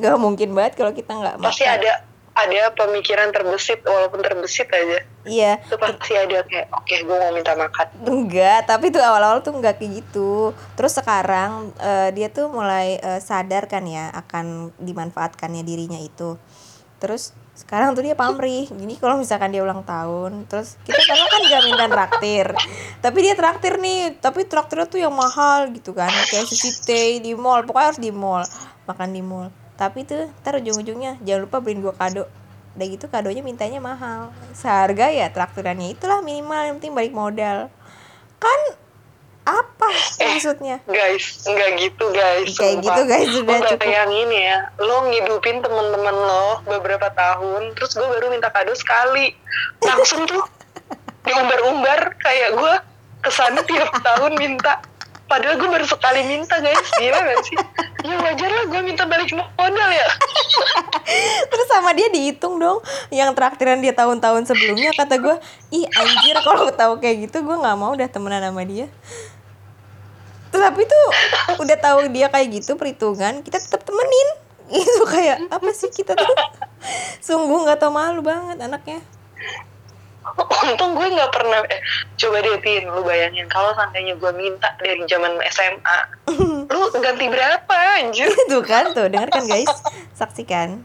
Gak 0.00 0.16
mungkin 0.20 0.48
banget 0.52 0.72
kalau 0.80 0.92
kita 0.92 1.12
nggak 1.16 1.36
pasti 1.40 1.64
makan. 1.64 1.76
ada 1.80 1.92
ada 2.34 2.74
pemikiran 2.74 3.30
terbesit 3.30 3.80
walaupun 3.86 4.20
terbesit 4.20 4.66
aja 4.74 5.06
Iya, 5.24 5.56
itu 5.56 5.80
pasti 5.80 6.12
ada 6.12 6.44
kayak 6.44 6.68
oke 6.68 6.94
gue 7.00 7.16
mau 7.16 7.32
minta 7.32 7.56
makan 7.56 7.86
enggak. 8.04 8.68
Tapi 8.68 8.92
tuh 8.92 9.00
awal-awal 9.00 9.40
tuh 9.40 9.56
nggak 9.56 9.80
kayak 9.80 10.04
gitu. 10.04 10.52
Terus 10.76 10.92
sekarang 11.00 11.72
eh, 11.80 12.12
dia 12.12 12.28
tuh 12.28 12.52
mulai 12.52 13.00
eh, 13.00 13.20
sadar 13.24 13.64
kan 13.64 13.88
ya 13.88 14.12
akan 14.12 14.76
dimanfaatkannya 14.76 15.64
dirinya 15.64 15.96
itu. 15.96 16.36
Terus 17.00 17.32
sekarang 17.56 17.96
tuh 17.96 18.04
dia 18.04 18.12
pamrih. 18.12 18.68
Jadi 18.68 18.94
kalau 19.00 19.16
misalkan 19.16 19.48
dia 19.48 19.64
ulang 19.64 19.80
tahun, 19.80 20.44
terus 20.44 20.76
kita 20.84 21.00
kadang 21.00 21.28
kan 21.32 21.40
gak 21.48 21.62
minta 21.64 21.86
traktir. 21.88 22.46
Tapi 23.00 23.18
dia 23.24 23.34
traktir 23.38 23.74
nih, 23.80 24.20
tapi 24.20 24.44
traktirnya 24.44 24.86
tuh 24.90 25.00
yang 25.00 25.14
mahal 25.14 25.72
gitu 25.72 25.96
kan. 25.96 26.12
Kayak 26.28 26.50
sushi 26.52 26.70
teh 26.84 27.22
di 27.24 27.32
mall, 27.32 27.64
pokoknya 27.64 27.96
harus 27.96 28.02
di 28.02 28.12
mall. 28.12 28.44
Makan 28.84 29.08
di 29.08 29.22
mall. 29.24 29.48
Tapi 29.74 30.02
tuh 30.02 30.30
ntar 30.40 30.56
ujung-ujungnya 30.56 31.18
jangan 31.20 31.42
lupa 31.44 31.58
beliin 31.58 31.80
gua 31.80 31.92
kado. 31.92 32.24
Udah 32.74 32.86
gitu 32.86 33.06
kadonya 33.06 33.40
mintanya 33.40 33.78
mahal. 33.78 34.30
Seharga 34.52 35.08
ya 35.08 35.28
traktirannya 35.28 35.92
itulah 35.92 36.18
minimal 36.20 36.60
yang 36.60 36.74
penting 36.76 36.92
balik 36.92 37.12
modal. 37.12 37.70
Kan 38.36 38.60
apa 39.44 39.88
Eh, 40.16 40.40
maksudnya 40.40 40.80
guys 40.84 41.44
nggak 41.44 41.70
gitu 41.76 42.04
guys 42.10 42.48
Kayak 42.50 42.80
sumpah. 42.80 42.80
gitu, 42.80 43.00
guys, 43.04 43.28
sudah 43.30 43.52
Lo 43.54 43.64
cukup. 43.68 43.80
bayangin 43.84 44.28
ya 44.32 44.56
lo 44.78 44.96
ngidupin 45.04 45.56
temen-temen 45.60 46.16
lo 46.16 46.48
beberapa 46.64 47.12
tahun 47.12 47.76
terus 47.76 47.92
gue 47.92 48.08
baru 48.08 48.32
minta 48.32 48.48
kado 48.48 48.72
sekali 48.72 49.36
langsung 49.78 50.24
tuh 50.24 50.40
diumbar-umbar 51.22 52.16
kayak 52.16 52.50
gue 52.54 52.74
ke 53.20 53.30
sana 53.30 53.60
tiap 53.62 53.92
tahun 53.94 54.32
minta 54.34 54.80
padahal 55.26 55.56
gue 55.56 55.68
baru 55.68 55.86
sekali 55.86 56.20
minta 56.26 56.60
guys. 56.60 56.80
Gila 57.00 57.20
gak 57.24 57.38
sih? 57.44 57.56
Ya 58.04 58.16
wajar 58.20 58.50
lah 58.50 58.64
gue 58.68 58.80
minta 58.84 59.04
balik 59.08 59.30
modal 59.32 59.90
ya. 59.90 60.08
Terus 61.50 61.66
sama 61.68 61.96
dia 61.96 62.08
dihitung 62.12 62.60
dong. 62.60 62.84
Yang 63.08 63.36
traktiran 63.36 63.80
dia 63.80 63.96
tahun-tahun 63.96 64.48
sebelumnya 64.48 64.92
kata 64.94 65.20
gue 65.20 65.36
ih 65.72 65.84
anjir 65.88 66.36
kalau 66.44 66.68
tahu 66.70 67.00
kayak 67.00 67.30
gitu 67.30 67.44
gue 67.44 67.56
nggak 67.56 67.76
mau 67.78 67.96
udah 67.96 68.08
temenan 68.08 68.44
sama 68.44 68.62
dia. 68.64 68.86
Tapi 70.54 70.82
tuh 70.86 71.06
udah 71.60 71.76
tahu 71.82 71.98
dia 72.14 72.30
kayak 72.30 72.62
gitu 72.62 72.78
perhitungan 72.78 73.42
kita 73.42 73.58
tetap 73.58 73.82
temenin. 73.82 74.28
Itu 74.84 75.02
kayak 75.08 75.50
apa 75.52 75.70
sih 75.76 75.90
kita 75.92 76.16
tuh? 76.16 76.36
Sungguh 77.20 77.64
nggak 77.64 77.80
tau 77.80 77.92
malu 77.92 78.20
banget 78.20 78.60
anaknya 78.60 79.00
untung 80.64 80.96
gue 80.96 81.06
nggak 81.12 81.32
pernah 81.32 81.60
eh, 81.68 81.80
coba 82.16 82.40
deh 82.40 82.56
Tin 82.64 82.88
lu 82.88 83.04
bayangin. 83.04 83.46
Kalau 83.52 83.76
seandainya 83.76 84.16
gue 84.16 84.32
minta 84.32 84.72
dari 84.80 85.04
zaman 85.04 85.36
SMA 85.52 85.98
lu 86.72 86.84
ganti 86.98 87.26
berapa 87.28 87.76
anjir? 88.00 88.32
Tuh 88.50 88.64
kan 88.64 88.96
tuh 88.96 89.06
dengar 89.12 89.28
kan 89.28 89.44
guys. 89.44 89.68
Saksikan. 90.16 90.82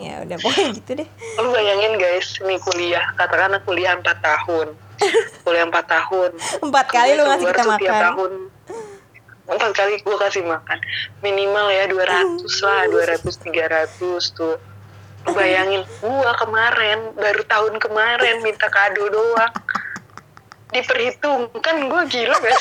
Ya 0.00 0.24
udah 0.24 0.36
pokoknya 0.40 0.68
gitu 0.80 0.90
deh. 1.04 1.08
Lu 1.36 1.48
bayangin 1.52 2.00
guys 2.00 2.40
nih 2.40 2.58
kuliah 2.64 3.04
katakanlah 3.20 3.60
kuliah 3.68 3.92
4 4.00 4.04
tahun. 4.24 4.68
Kuliah 5.44 5.64
4 5.68 5.76
tahun. 5.84 6.30
Empat 6.64 6.86
kali 6.88 7.10
lu 7.20 7.24
ngasih 7.28 7.46
kita 7.52 7.64
makan. 7.68 8.02
tahun. 8.08 8.32
Empat 9.50 9.72
kali 9.76 10.00
gue 10.00 10.16
kasih 10.16 10.44
makan. 10.48 10.78
Minimal 11.20 11.66
ya 11.68 11.84
200 11.92 12.40
lah 12.64 12.80
200 12.88 13.28
300 13.28 14.38
tuh 14.38 14.56
bayangin 15.28 15.84
gua 16.00 16.32
kemarin 16.40 17.12
baru 17.16 17.42
tahun 17.44 17.74
kemarin 17.76 18.36
minta 18.40 18.68
kado 18.72 19.04
doang. 19.12 19.54
Diperhitungkan 20.70 21.76
gue 21.90 22.02
gila 22.06 22.36
gak 22.38 22.60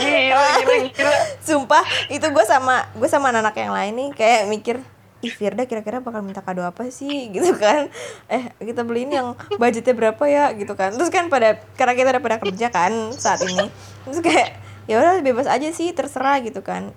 gila 0.00 0.46
gila 0.64 0.76
gila. 0.88 1.18
Sumpah 1.44 1.84
itu 2.08 2.24
gue 2.24 2.44
sama 2.48 2.88
gue 2.96 3.08
sama 3.12 3.28
anak-anak 3.28 3.54
yang 3.60 3.72
lain 3.76 3.92
nih 3.92 4.08
kayak 4.16 4.40
mikir 4.48 4.76
ih 5.20 5.32
Firda 5.32 5.64
kira-kira 5.64 6.00
bakal 6.00 6.24
minta 6.24 6.40
kado 6.40 6.64
apa 6.64 6.88
sih? 6.88 7.28
Gitu 7.34 7.52
kan. 7.60 7.92
Eh 8.32 8.48
kita 8.60 8.80
beliin 8.80 9.12
yang 9.12 9.36
budgetnya 9.60 9.92
berapa 9.92 10.24
ya? 10.24 10.52
Gitu 10.56 10.72
kan. 10.72 10.96
Terus 10.96 11.12
kan 11.12 11.28
pada 11.28 11.60
karena 11.76 11.92
kita 11.92 12.08
udah 12.16 12.22
pada 12.24 12.36
kerja 12.40 12.66
kan 12.72 12.92
saat 13.12 13.44
ini. 13.44 13.68
Terus 14.08 14.20
kayak 14.24 14.48
ya 14.84 15.00
udah 15.00 15.20
bebas 15.24 15.48
aja 15.48 15.68
sih 15.72 15.92
terserah 15.96 16.44
gitu 16.44 16.60
kan 16.60 16.92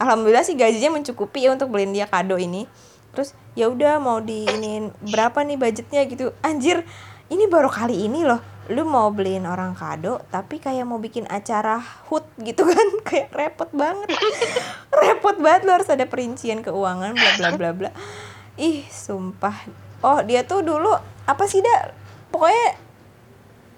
alhamdulillah 0.00 0.42
sih 0.42 0.56
gajinya 0.56 0.96
mencukupi 0.96 1.44
ya 1.46 1.52
untuk 1.52 1.68
beliin 1.68 1.92
dia 1.92 2.08
kado 2.08 2.40
ini. 2.40 2.64
Terus 3.12 3.36
ya 3.52 3.68
udah 3.68 4.00
mau 4.00 4.18
diinin 4.24 4.90
berapa 5.04 5.44
nih 5.44 5.60
budgetnya 5.60 6.02
gitu. 6.08 6.32
Anjir 6.40 6.82
ini 7.30 7.46
baru 7.46 7.68
kali 7.68 8.08
ini 8.08 8.24
loh 8.24 8.40
lu 8.70 8.86
mau 8.86 9.10
beliin 9.10 9.50
orang 9.50 9.74
kado 9.74 10.22
tapi 10.30 10.62
kayak 10.62 10.86
mau 10.86 11.02
bikin 11.02 11.26
acara 11.26 11.82
hut 12.08 12.24
gitu 12.40 12.64
kan. 12.64 12.86
Kayak 13.08 13.28
repot 13.34 13.70
banget. 13.74 14.14
Repot 15.00 15.36
banget 15.42 15.66
lu 15.66 15.74
harus 15.74 15.90
ada 15.90 16.06
perincian 16.06 16.62
keuangan 16.62 17.12
bla 17.14 17.30
bla 17.36 17.48
bla 17.58 17.70
bla. 17.74 17.90
Ih 18.54 18.86
sumpah. 18.86 19.66
Oh 20.00 20.22
dia 20.22 20.46
tuh 20.46 20.62
dulu 20.62 20.94
apa 21.26 21.44
sih 21.50 21.60
dah 21.60 21.90
pokoknya 22.30 22.66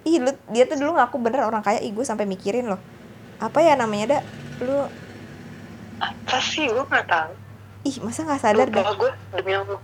ih 0.05 0.17
lu 0.21 0.31
dia 0.53 0.69
tuh 0.69 0.77
dulu 0.77 0.93
ngaku 1.01 1.17
bener 1.25 1.49
orang 1.49 1.65
kaya. 1.65 1.81
Ih 1.81 1.97
gue 1.97 2.05
sampai 2.05 2.29
mikirin 2.29 2.69
loh. 2.69 2.81
Apa 3.41 3.65
ya 3.65 3.73
namanya 3.81 4.21
dah 4.21 4.23
lu 4.61 4.79
apa 6.03 6.37
sih 6.43 6.67
gue 6.67 6.83
nggak 6.83 7.07
tahu. 7.07 7.33
Ih 7.87 7.97
masa 8.03 8.27
nggak 8.27 8.41
sadar 8.43 8.67
dah 8.71 8.83
lupa 8.83 8.95
gue 8.99 9.13
demi 9.39 9.55
allah. 9.55 9.79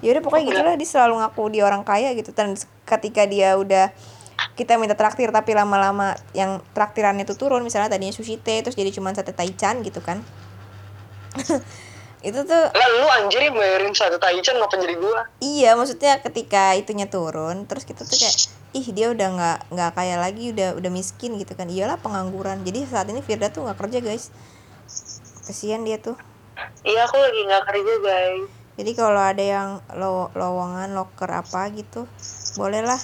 Ya 0.00 0.16
udah 0.16 0.22
pokoknya 0.24 0.44
Enggak. 0.48 0.56
gitulah 0.56 0.74
dia 0.80 0.88
selalu 0.88 1.14
ngaku 1.20 1.42
dia 1.52 1.62
orang 1.68 1.82
kaya 1.84 2.10
gitu. 2.16 2.32
Dan 2.32 2.56
ketika 2.88 3.22
dia 3.28 3.60
udah 3.60 3.92
kita 4.56 4.80
minta 4.80 4.96
traktir 4.96 5.28
tapi 5.28 5.52
lama-lama 5.52 6.16
yang 6.32 6.64
traktirannya 6.72 7.28
tuh 7.28 7.36
turun. 7.36 7.60
Misalnya 7.60 7.92
tadinya 7.92 8.16
sushi 8.16 8.40
teh 8.40 8.64
terus 8.64 8.76
jadi 8.76 8.88
cuma 8.88 9.12
sate 9.12 9.36
taichan 9.36 9.84
gitu 9.84 10.00
kan. 10.00 10.24
Itu 12.20 12.44
tuh 12.44 12.64
lah 12.68 12.88
lu 13.00 13.08
anjir 13.16 13.40
yang 13.48 13.56
bayarin 13.56 13.96
satu 13.96 14.20
taichan 14.20 14.56
ngapa 14.56 14.76
jadi 14.80 14.96
gua. 14.96 15.28
Iya 15.40 15.76
maksudnya 15.76 16.20
ketika 16.20 16.76
itunya 16.76 17.08
turun 17.08 17.64
terus 17.64 17.88
kita 17.88 18.04
tuh 18.04 18.16
kayak 18.16 18.36
ih 18.70 18.86
dia 18.92 19.08
udah 19.10 19.28
nggak 19.36 19.58
nggak 19.72 19.90
kaya 19.96 20.16
lagi 20.20 20.52
udah 20.52 20.76
udah 20.76 20.90
miskin 20.92 21.36
gitu 21.36 21.52
kan. 21.56 21.68
Iyalah 21.68 22.00
pengangguran. 22.00 22.60
Jadi 22.64 22.88
saat 22.88 23.08
ini 23.08 23.20
Firda 23.24 23.52
tuh 23.52 23.68
nggak 23.68 23.76
kerja 23.76 24.00
guys 24.00 24.32
kesian 25.46 25.86
dia 25.86 26.00
tuh 26.00 26.16
iya 26.84 27.06
aku 27.08 27.16
lagi 27.16 27.40
nggak 27.46 27.64
kerja 27.68 27.94
guys 28.04 28.48
jadi 28.80 28.92
kalau 28.96 29.20
ada 29.20 29.44
yang 29.44 29.68
lo 29.96 30.32
lowongan 30.32 30.96
loker 30.96 31.28
apa 31.28 31.68
gitu 31.72 32.08
bolehlah 32.56 33.00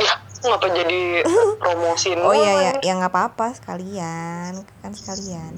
lah 0.00 0.16
ngapa 0.40 0.66
jadi 0.72 1.00
promosiin 1.60 2.18
Oh 2.24 2.32
iya 2.32 2.52
ya, 2.56 2.72
ya 2.80 2.92
nggak 2.96 3.12
apa-apa 3.12 3.52
sekalian, 3.52 4.64
kan 4.80 4.92
sekalian. 4.96 5.52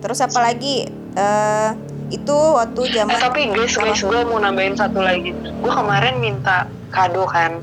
Terus 0.00 0.18
apa 0.24 0.38
lagi? 0.40 0.88
Eh 1.12 1.70
itu 2.12 2.36
waktu 2.56 2.80
Eh, 2.88 2.92
zaman 2.96 3.16
tapi 3.20 3.52
guys, 3.52 3.76
guys, 3.76 4.00
gue 4.00 4.20
mau 4.28 4.40
nambahin 4.40 4.76
satu 4.76 5.00
lagi. 5.00 5.32
Gue 5.36 5.72
kemarin 5.72 6.20
minta 6.20 6.68
kado 6.88 7.24
kan. 7.28 7.60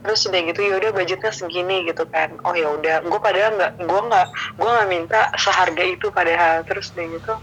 Terus 0.00 0.20
udah 0.32 0.40
gitu, 0.48 0.60
yaudah 0.64 0.90
budgetnya 0.96 1.32
segini 1.32 1.84
gitu 1.84 2.08
kan. 2.08 2.40
Oh 2.44 2.56
ya 2.56 2.72
udah, 2.72 3.04
gue 3.04 3.20
padahal 3.20 3.56
nggak, 3.60 3.72
gue 3.84 4.00
nggak, 4.08 4.26
gue 4.56 4.70
nggak 4.70 4.88
minta 4.88 5.20
seharga 5.36 5.84
itu 5.84 6.08
padahal. 6.08 6.64
Terus 6.64 6.92
udah 6.96 7.06
gitu, 7.12 7.34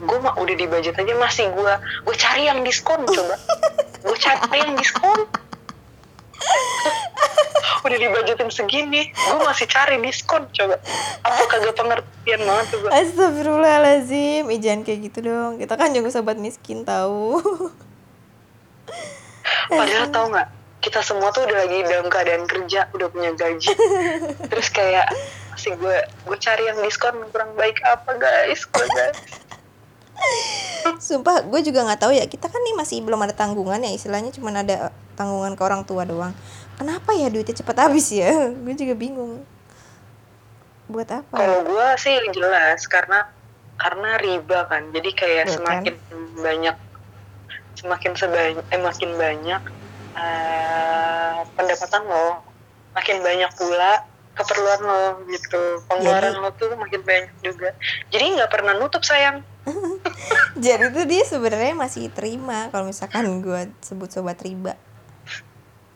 gue 0.00 0.18
mah 0.22 0.34
udah 0.38 0.54
di 0.54 0.66
budget 0.70 0.94
aja 0.94 1.14
masih 1.18 1.50
gue, 1.50 1.74
gue 2.06 2.16
cari 2.16 2.46
yang 2.46 2.62
diskon 2.62 3.02
coba. 3.08 3.36
gue 4.06 4.16
cari 4.16 4.56
yang 4.60 4.74
diskon. 4.76 5.20
udah 7.80 7.96
dibudgetin 7.96 8.52
segini, 8.52 9.08
gue 9.08 9.40
masih 9.40 9.64
cari 9.64 9.96
diskon 10.00 10.44
coba. 10.52 10.76
Apa 11.24 11.42
kagak 11.48 11.74
pengertian 11.76 12.40
banget 12.44 12.66
tuh 12.68 12.78
gue. 12.84 12.90
Astagfirullahalazim, 12.92 14.44
Ih, 14.52 14.60
jangan 14.60 14.80
kayak 14.84 15.00
gitu 15.10 15.18
dong. 15.24 15.52
Kita 15.56 15.74
kan 15.80 15.90
juga 15.96 16.08
sobat 16.12 16.36
miskin 16.36 16.84
tahu. 16.84 17.40
Padahal 19.70 20.06
tau 20.10 20.26
nggak, 20.30 20.48
kita 20.80 21.04
semua 21.04 21.28
tuh 21.28 21.44
udah 21.44 21.56
lagi 21.68 21.84
dalam 21.84 22.08
keadaan 22.08 22.48
kerja, 22.48 22.88
udah 22.96 23.08
punya 23.12 23.36
gaji. 23.36 23.68
Terus 24.50 24.68
kayak 24.72 25.12
masih 25.52 25.76
gue 25.76 25.96
gue 26.24 26.36
cari 26.40 26.72
yang 26.72 26.80
diskon 26.80 27.20
kurang 27.28 27.52
baik 27.54 27.76
apa 27.84 28.16
guys, 28.16 28.64
gue 28.64 28.86
guys. 28.96 29.16
Sumpah, 31.00 31.44
gue 31.44 31.60
juga 31.60 31.84
nggak 31.84 32.00
tahu 32.00 32.12
ya. 32.16 32.24
Kita 32.24 32.48
kan 32.48 32.60
nih 32.64 32.76
masih 32.76 33.04
belum 33.04 33.20
ada 33.20 33.36
tanggungan 33.36 33.84
ya, 33.84 33.92
istilahnya 33.92 34.32
cuma 34.32 34.56
ada 34.56 34.92
tanggungan 35.20 35.52
ke 35.52 35.62
orang 35.62 35.84
tua 35.84 36.08
doang. 36.08 36.32
Kenapa 36.80 37.12
ya 37.12 37.28
duitnya 37.28 37.60
cepet 37.60 37.76
habis 37.76 38.08
ya? 38.08 38.48
gue 38.64 38.74
juga 38.76 38.96
bingung. 38.96 39.44
Buat 40.88 41.12
apa? 41.12 41.36
Kalau 41.36 41.60
gue 41.68 41.88
sih 42.00 42.16
jelas 42.32 42.88
karena 42.88 43.28
karena 43.76 44.16
riba 44.20 44.68
kan, 44.68 44.92
jadi 44.92 45.10
kayak 45.12 45.44
Tuh 45.44 45.60
kan. 45.60 45.84
semakin 45.84 45.94
banyak 46.40 46.76
semakin 47.80 48.12
sebanyak 48.12 48.64
eh, 48.68 48.80
makin 48.80 49.10
banyak 49.16 49.62
eh, 50.16 51.38
pendapatan 51.54 52.02
lo, 52.06 52.42
makin 52.96 53.22
banyak 53.22 53.50
pula 53.54 54.06
keperluan 54.34 54.80
lo 54.80 55.02
gitu. 55.28 55.62
Pengeluaran 55.86 56.40
lo 56.40 56.50
tuh 56.56 56.72
makin 56.78 57.00
banyak 57.04 57.30
juga. 57.44 57.76
Jadi 58.08 58.40
nggak 58.40 58.50
pernah 58.50 58.72
nutup 58.78 59.04
sayang. 59.04 59.42
Jadi 60.64 60.84
tuh 60.94 61.04
dia 61.04 61.22
sebenarnya 61.26 61.74
masih 61.76 62.08
terima 62.10 62.72
kalau 62.72 62.88
misalkan 62.88 63.44
gue 63.44 63.68
sebut 63.84 64.08
sobat 64.08 64.40
riba. 64.40 64.74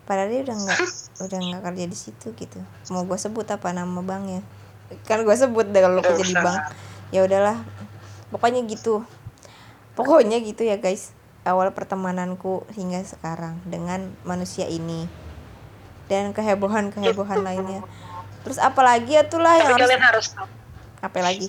Padahal 0.04 0.28
dia 0.28 0.40
udah 0.44 0.56
nggak 0.60 0.80
udah 1.24 1.38
nggak 1.40 1.62
kerja 1.64 1.84
di 1.88 1.96
situ 1.96 2.26
gitu. 2.36 2.60
Mau 2.92 3.08
gue 3.08 3.16
sebut 3.16 3.48
apa 3.48 3.72
nama 3.72 4.04
banknya? 4.04 4.44
Kan 5.08 5.24
gue 5.24 5.36
sebut 5.36 5.64
deh 5.72 5.80
kalau 5.80 6.04
kerja 6.04 6.24
di 6.24 6.36
bank. 6.36 6.60
Ya 7.08 7.24
udahlah. 7.24 7.64
Pokoknya 8.28 8.60
gitu. 8.68 9.06
Pokoknya 9.96 10.42
gitu 10.44 10.66
ya 10.66 10.76
guys. 10.76 11.16
Awal 11.44 11.76
pertemananku 11.76 12.64
hingga 12.72 13.04
sekarang 13.04 13.60
dengan 13.68 14.16
manusia 14.24 14.64
ini 14.64 15.04
dan 16.08 16.32
kehebohan-kehebohan 16.32 17.44
lainnya. 17.48 17.84
Terus 18.44 18.56
apalagi 18.60 19.16
ya 19.16 19.24
tuh 19.24 19.40
lah 19.40 19.56
yang 19.60 19.72
Tapi 19.72 19.76
harus 19.76 19.88
kalian 19.88 20.04
harus 20.04 20.26
tahu. 20.32 20.48
apa 21.00 21.18
lagi? 21.20 21.48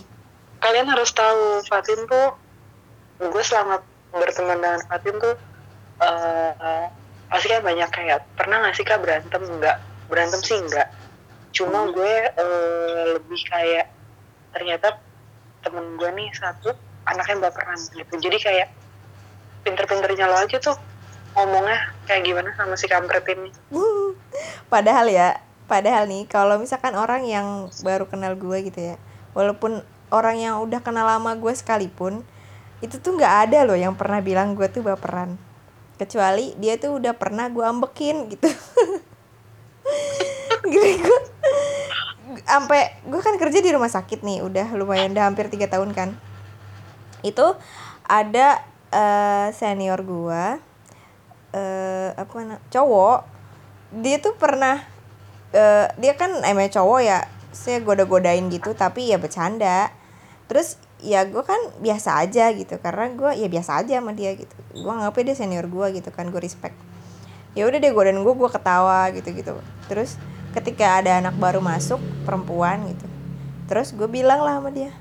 kalian 0.55 0.87
harus 0.89 1.11
tahu 1.13 1.61
Fatin 1.69 2.09
tuh 2.09 2.33
gue 3.21 3.43
selama 3.45 3.85
berteman 4.09 4.57
dengan 4.57 4.81
Fatin 4.89 5.15
tuh 5.21 5.35
eh 6.01 6.85
pasti 7.29 7.47
kan 7.51 7.61
banyak 7.61 7.89
kayak 7.91 8.25
pernah 8.33 8.65
gak 8.65 8.73
sih 8.73 8.81
kak 8.81 8.97
berantem 8.97 9.45
enggak 9.45 9.77
berantem 10.09 10.41
sih 10.41 10.57
enggak 10.57 10.89
cuma 11.53 11.85
gue 11.93 12.13
eh, 12.33 13.03
lebih 13.13 13.41
kayak 13.45 13.93
ternyata 14.51 14.97
temen 15.61 16.01
gue 16.01 16.09
nih 16.17 16.33
satu 16.33 16.73
anaknya 17.05 17.45
baperan 17.45 17.77
gitu 17.93 18.13
jadi 18.17 18.37
kayak 18.41 18.67
pinter-pinternya 19.65 20.29
lo 20.29 20.37
aja 20.37 20.57
tuh 20.61 20.77
ngomongnya 21.35 21.91
kayak 22.07 22.23
gimana 22.23 22.49
sama 22.55 22.77
si 22.77 22.85
kampret 22.87 23.25
ini. 23.33 23.49
Padahal 24.73 25.09
ya 25.09 25.41
padahal 25.65 26.05
nih 26.05 26.29
kalau 26.29 26.61
misalkan 26.61 26.93
orang 26.93 27.25
yang 27.25 27.73
baru 27.81 28.05
kenal 28.05 28.37
gue 28.37 28.69
gitu 28.69 28.93
ya 28.93 28.95
walaupun 29.33 29.81
orang 30.13 30.37
yang 30.37 30.55
udah 30.61 30.77
kenal 30.85 31.09
lama 31.09 31.33
gue 31.33 31.49
sekalipun 31.57 32.21
itu 32.85 33.01
tuh 33.01 33.17
nggak 33.17 33.49
ada 33.49 33.65
loh 33.65 33.73
yang 33.73 33.97
pernah 33.97 34.21
bilang 34.21 34.53
gue 34.53 34.69
tuh 34.69 34.85
baperan. 34.85 35.41
Kecuali 35.95 36.53
dia 36.61 36.77
tuh 36.77 37.01
udah 37.01 37.17
pernah 37.17 37.49
gue 37.49 37.65
ambekin 37.65 38.29
gitu. 38.29 38.45
Gitu 40.65 40.97
gue 40.97 41.19
sampai 42.45 42.97
gue 43.05 43.21
kan 43.21 43.37
kerja 43.37 43.61
di 43.61 43.69
rumah 43.69 43.89
sakit 43.89 44.25
nih 44.25 44.41
udah 44.41 44.73
lumayan 44.73 45.13
udah 45.13 45.29
hampir 45.29 45.49
tiga 45.49 45.65
tahun 45.65 45.93
kan. 45.97 46.13
Itu 47.21 47.57
ada 48.05 48.61
uh, 48.95 49.47
senior 49.51 49.99
gue 50.01 50.45
uh, 51.51 52.09
apa 52.15 52.59
cowok 52.71 53.19
dia 53.95 54.17
tuh 54.23 54.35
pernah 54.39 54.81
uh, 55.51 55.87
dia 55.99 56.13
kan 56.15 56.31
emang 56.47 56.71
cowok 56.71 56.99
ya 57.03 57.19
saya 57.55 57.79
goda-godain 57.79 58.51
gitu 58.51 58.75
tapi 58.75 59.11
ya 59.11 59.17
bercanda. 59.19 59.91
Terus 60.45 60.77
ya 61.01 61.25
gue 61.25 61.41
kan 61.41 61.57
biasa 61.81 62.21
aja 62.21 62.51
gitu 62.53 62.77
karena 62.77 63.09
gue 63.15 63.31
ya 63.39 63.47
biasa 63.47 63.81
aja 63.81 64.03
sama 64.03 64.11
dia 64.11 64.35
gitu. 64.35 64.55
Gue 64.75 64.93
ngapain 64.93 65.25
dia 65.25 65.37
senior 65.37 65.65
gue 65.65 65.87
gitu 65.95 66.09
kan 66.11 66.27
gue 66.29 66.41
respect. 66.43 66.75
Ya 67.55 67.63
udah 67.63 67.79
deh 67.79 67.91
godain 67.95 68.19
gue 68.19 68.33
gue 68.35 68.49
ketawa 68.51 69.07
gitu 69.15 69.31
gitu 69.31 69.55
terus 69.87 70.19
ketika 70.51 70.99
ada 70.99 71.23
anak 71.23 71.39
baru 71.39 71.63
masuk 71.63 72.03
perempuan 72.27 72.83
gitu. 72.91 73.07
Terus 73.71 73.95
gue 73.95 74.11
bilang 74.11 74.43
lah 74.43 74.59
sama 74.59 74.75
dia 74.75 74.91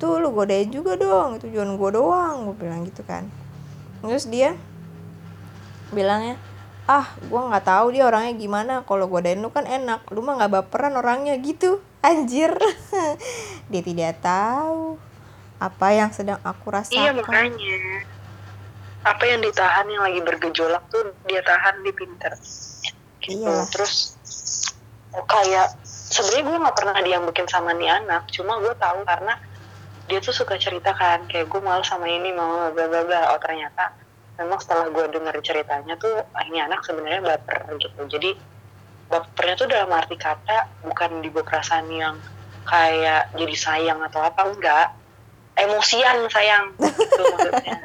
tuh 0.00 0.16
lu 0.16 0.32
godain 0.32 0.72
juga 0.72 0.96
dong 0.96 1.36
itu 1.36 1.52
jangan 1.52 1.76
gue 1.76 1.90
doang 1.92 2.36
gue 2.48 2.56
bilang 2.56 2.82
gitu 2.88 3.04
kan. 3.04 3.28
Terus 4.00 4.24
dia 4.32 4.56
bilangnya 5.92 6.40
ah 6.88 7.06
gue 7.20 7.38
nggak 7.38 7.66
tahu 7.68 7.94
dia 7.94 8.08
orangnya 8.08 8.34
gimana 8.34 8.74
kalau 8.88 9.06
godain 9.06 9.38
lu 9.38 9.52
kan 9.52 9.68
enak 9.68 10.02
lu 10.10 10.24
mah 10.24 10.40
nggak 10.40 10.52
baperan 10.56 10.96
orangnya 10.96 11.36
gitu. 11.38 11.84
Anjir. 12.08 12.56
Dia 13.70 13.82
tidak 13.84 14.24
tahu 14.24 14.96
apa 15.60 15.86
yang 15.92 16.08
sedang 16.16 16.40
aku 16.40 16.72
rasakan. 16.72 16.96
Iya 16.96 17.12
makanya. 17.12 17.76
Apa 19.04 19.28
yang 19.28 19.44
ditahan 19.44 19.84
yang 19.84 20.08
lagi 20.08 20.20
bergejolak 20.24 20.80
tuh 20.88 21.12
dia 21.28 21.44
tahan 21.44 21.84
di 21.84 21.92
pinter. 21.92 22.32
Gitu. 23.20 23.44
Iya. 23.44 23.68
terus 23.68 24.16
kayak 25.12 25.76
sebenarnya 25.84 26.42
gue 26.46 26.56
nggak 26.64 26.76
pernah 26.76 26.96
diambekin 27.04 27.46
sama 27.50 27.76
nih 27.76 27.90
anak 28.00 28.30
cuma 28.32 28.56
gue 28.62 28.74
tahu 28.80 29.04
karena 29.04 29.34
dia 30.10 30.18
tuh 30.18 30.34
suka 30.34 30.58
cerita 30.58 30.90
kan 30.90 31.22
kayak 31.30 31.46
gue 31.46 31.62
malu 31.62 31.86
sama 31.86 32.10
ini 32.10 32.34
mau 32.34 32.74
bla 32.74 32.90
bla 32.90 33.06
bla. 33.06 33.30
Oh 33.30 33.38
ternyata 33.38 33.94
memang 34.34 34.58
setelah 34.58 34.90
gue 34.90 35.06
denger 35.06 35.38
ceritanya 35.38 35.94
tuh 35.94 36.26
ini 36.50 36.58
anak 36.58 36.82
sebenarnya 36.82 37.22
baper 37.22 37.78
gitu. 37.78 38.00
Jadi 38.10 38.34
bapernya 39.06 39.54
tuh 39.54 39.70
dalam 39.70 39.94
arti 39.94 40.18
kata 40.18 40.82
bukan 40.82 41.22
dibawa 41.22 41.46
perasaan 41.46 41.86
yang 41.94 42.18
kayak 42.66 43.30
jadi 43.38 43.54
sayang 43.54 44.02
atau 44.02 44.26
apa 44.26 44.50
enggak. 44.50 44.88
Emosian 45.54 46.26
sayang 46.26 46.74
gitu 46.82 47.22
maksudnya. 47.30 47.78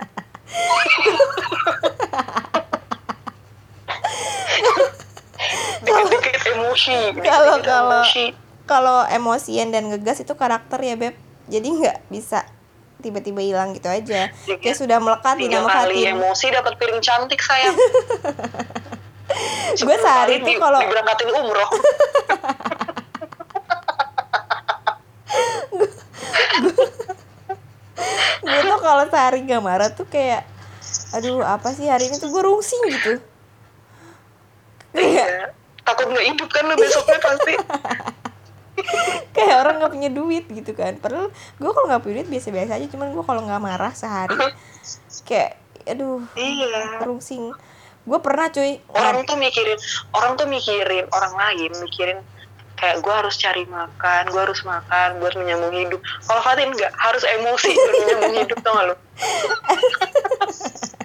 Dikit-dikit 5.85 6.41
emosi 6.57 6.97
kalau 7.21 7.61
kalau 7.61 8.01
kalau 8.65 8.99
emosian 9.05 9.69
dan 9.69 9.93
ngegas 9.93 10.25
itu 10.25 10.33
karakter 10.33 10.81
ya 10.81 10.97
beb 10.97 11.13
jadi 11.45 11.67
nggak 11.67 11.97
bisa 12.09 12.45
tiba-tiba 13.05 13.41
hilang 13.43 13.77
gitu 13.77 13.85
aja. 13.85 14.33
Ya, 14.33 14.55
kayak 14.57 14.77
sudah 14.77 14.97
melekat 14.97 15.37
di 15.37 15.45
nama 15.51 15.69
hati 15.69 16.09
emosi 16.09 16.49
dapat 16.49 16.73
piring 16.79 17.01
cantik 17.05 17.37
sayang. 17.37 17.75
Gue 19.85 19.97
sehari 19.99 20.39
itu 20.41 20.57
kalau 20.57 20.79
diberangkatin 20.79 21.29
umroh. 21.33 21.69
Gue 28.45 28.59
tuh 28.61 28.79
kalau 28.79 29.05
sehari 29.09 29.41
gak 29.45 29.61
marah 29.61 29.89
tuh 29.93 30.05
kayak 30.09 30.45
aduh 31.13 31.45
apa 31.45 31.73
sih 31.77 31.85
hari 31.89 32.09
ini? 32.09 32.17
Tuh 32.17 32.29
gue 32.31 32.41
rungsing 32.41 32.81
gitu. 32.89 33.21
Iya. 34.95 35.51
Takut 35.85 36.09
nggak 36.09 36.25
hidup 36.25 36.49
kan 36.49 36.65
lo 36.65 36.73
besoknya 36.79 37.19
pasti 37.21 37.53
kayak 39.35 39.55
orang 39.61 39.75
nggak 39.81 39.93
punya 39.93 40.09
duit 40.13 40.45
gitu 40.49 40.71
kan. 40.77 40.97
Padahal 41.01 41.29
gue 41.33 41.71
kalau 41.71 41.87
nggak 41.89 42.01
punya 42.03 42.15
duit 42.21 42.29
biasa-biasa 42.29 42.77
aja 42.77 42.87
cuman 42.89 43.13
gue 43.13 43.23
kalau 43.23 43.41
nggak 43.43 43.61
marah 43.61 43.93
sehari 43.93 44.37
kayak 45.25 45.57
aduh 45.85 46.21
iya. 46.33 47.01
rungsing 47.05 47.53
gue 48.05 48.19
pernah 48.21 48.49
cuy 48.53 48.81
orang 48.93 49.25
tuh 49.25 49.37
mikirin 49.37 49.77
orang 50.13 50.33
tuh 50.37 50.45
mikirin 50.49 51.05
orang 51.09 51.33
lain 51.33 51.71
mikirin 51.81 52.17
kayak 52.77 53.01
gue 53.01 53.13
harus 53.13 53.37
cari 53.37 53.65
makan 53.65 54.29
gue 54.29 54.41
harus 54.41 54.61
makan 54.67 55.17
buat 55.23 55.33
menyambung 55.39 55.71
hidup. 55.71 56.01
Kalau 56.27 56.41
Fatin 56.43 56.75
nggak 56.75 56.91
harus 56.93 57.23
emosi 57.23 57.71
buat 57.71 57.95
menyambung 58.03 58.35
hidup 58.35 58.57
tau 58.61 58.73
gak 58.75 58.85
lo 58.91 58.95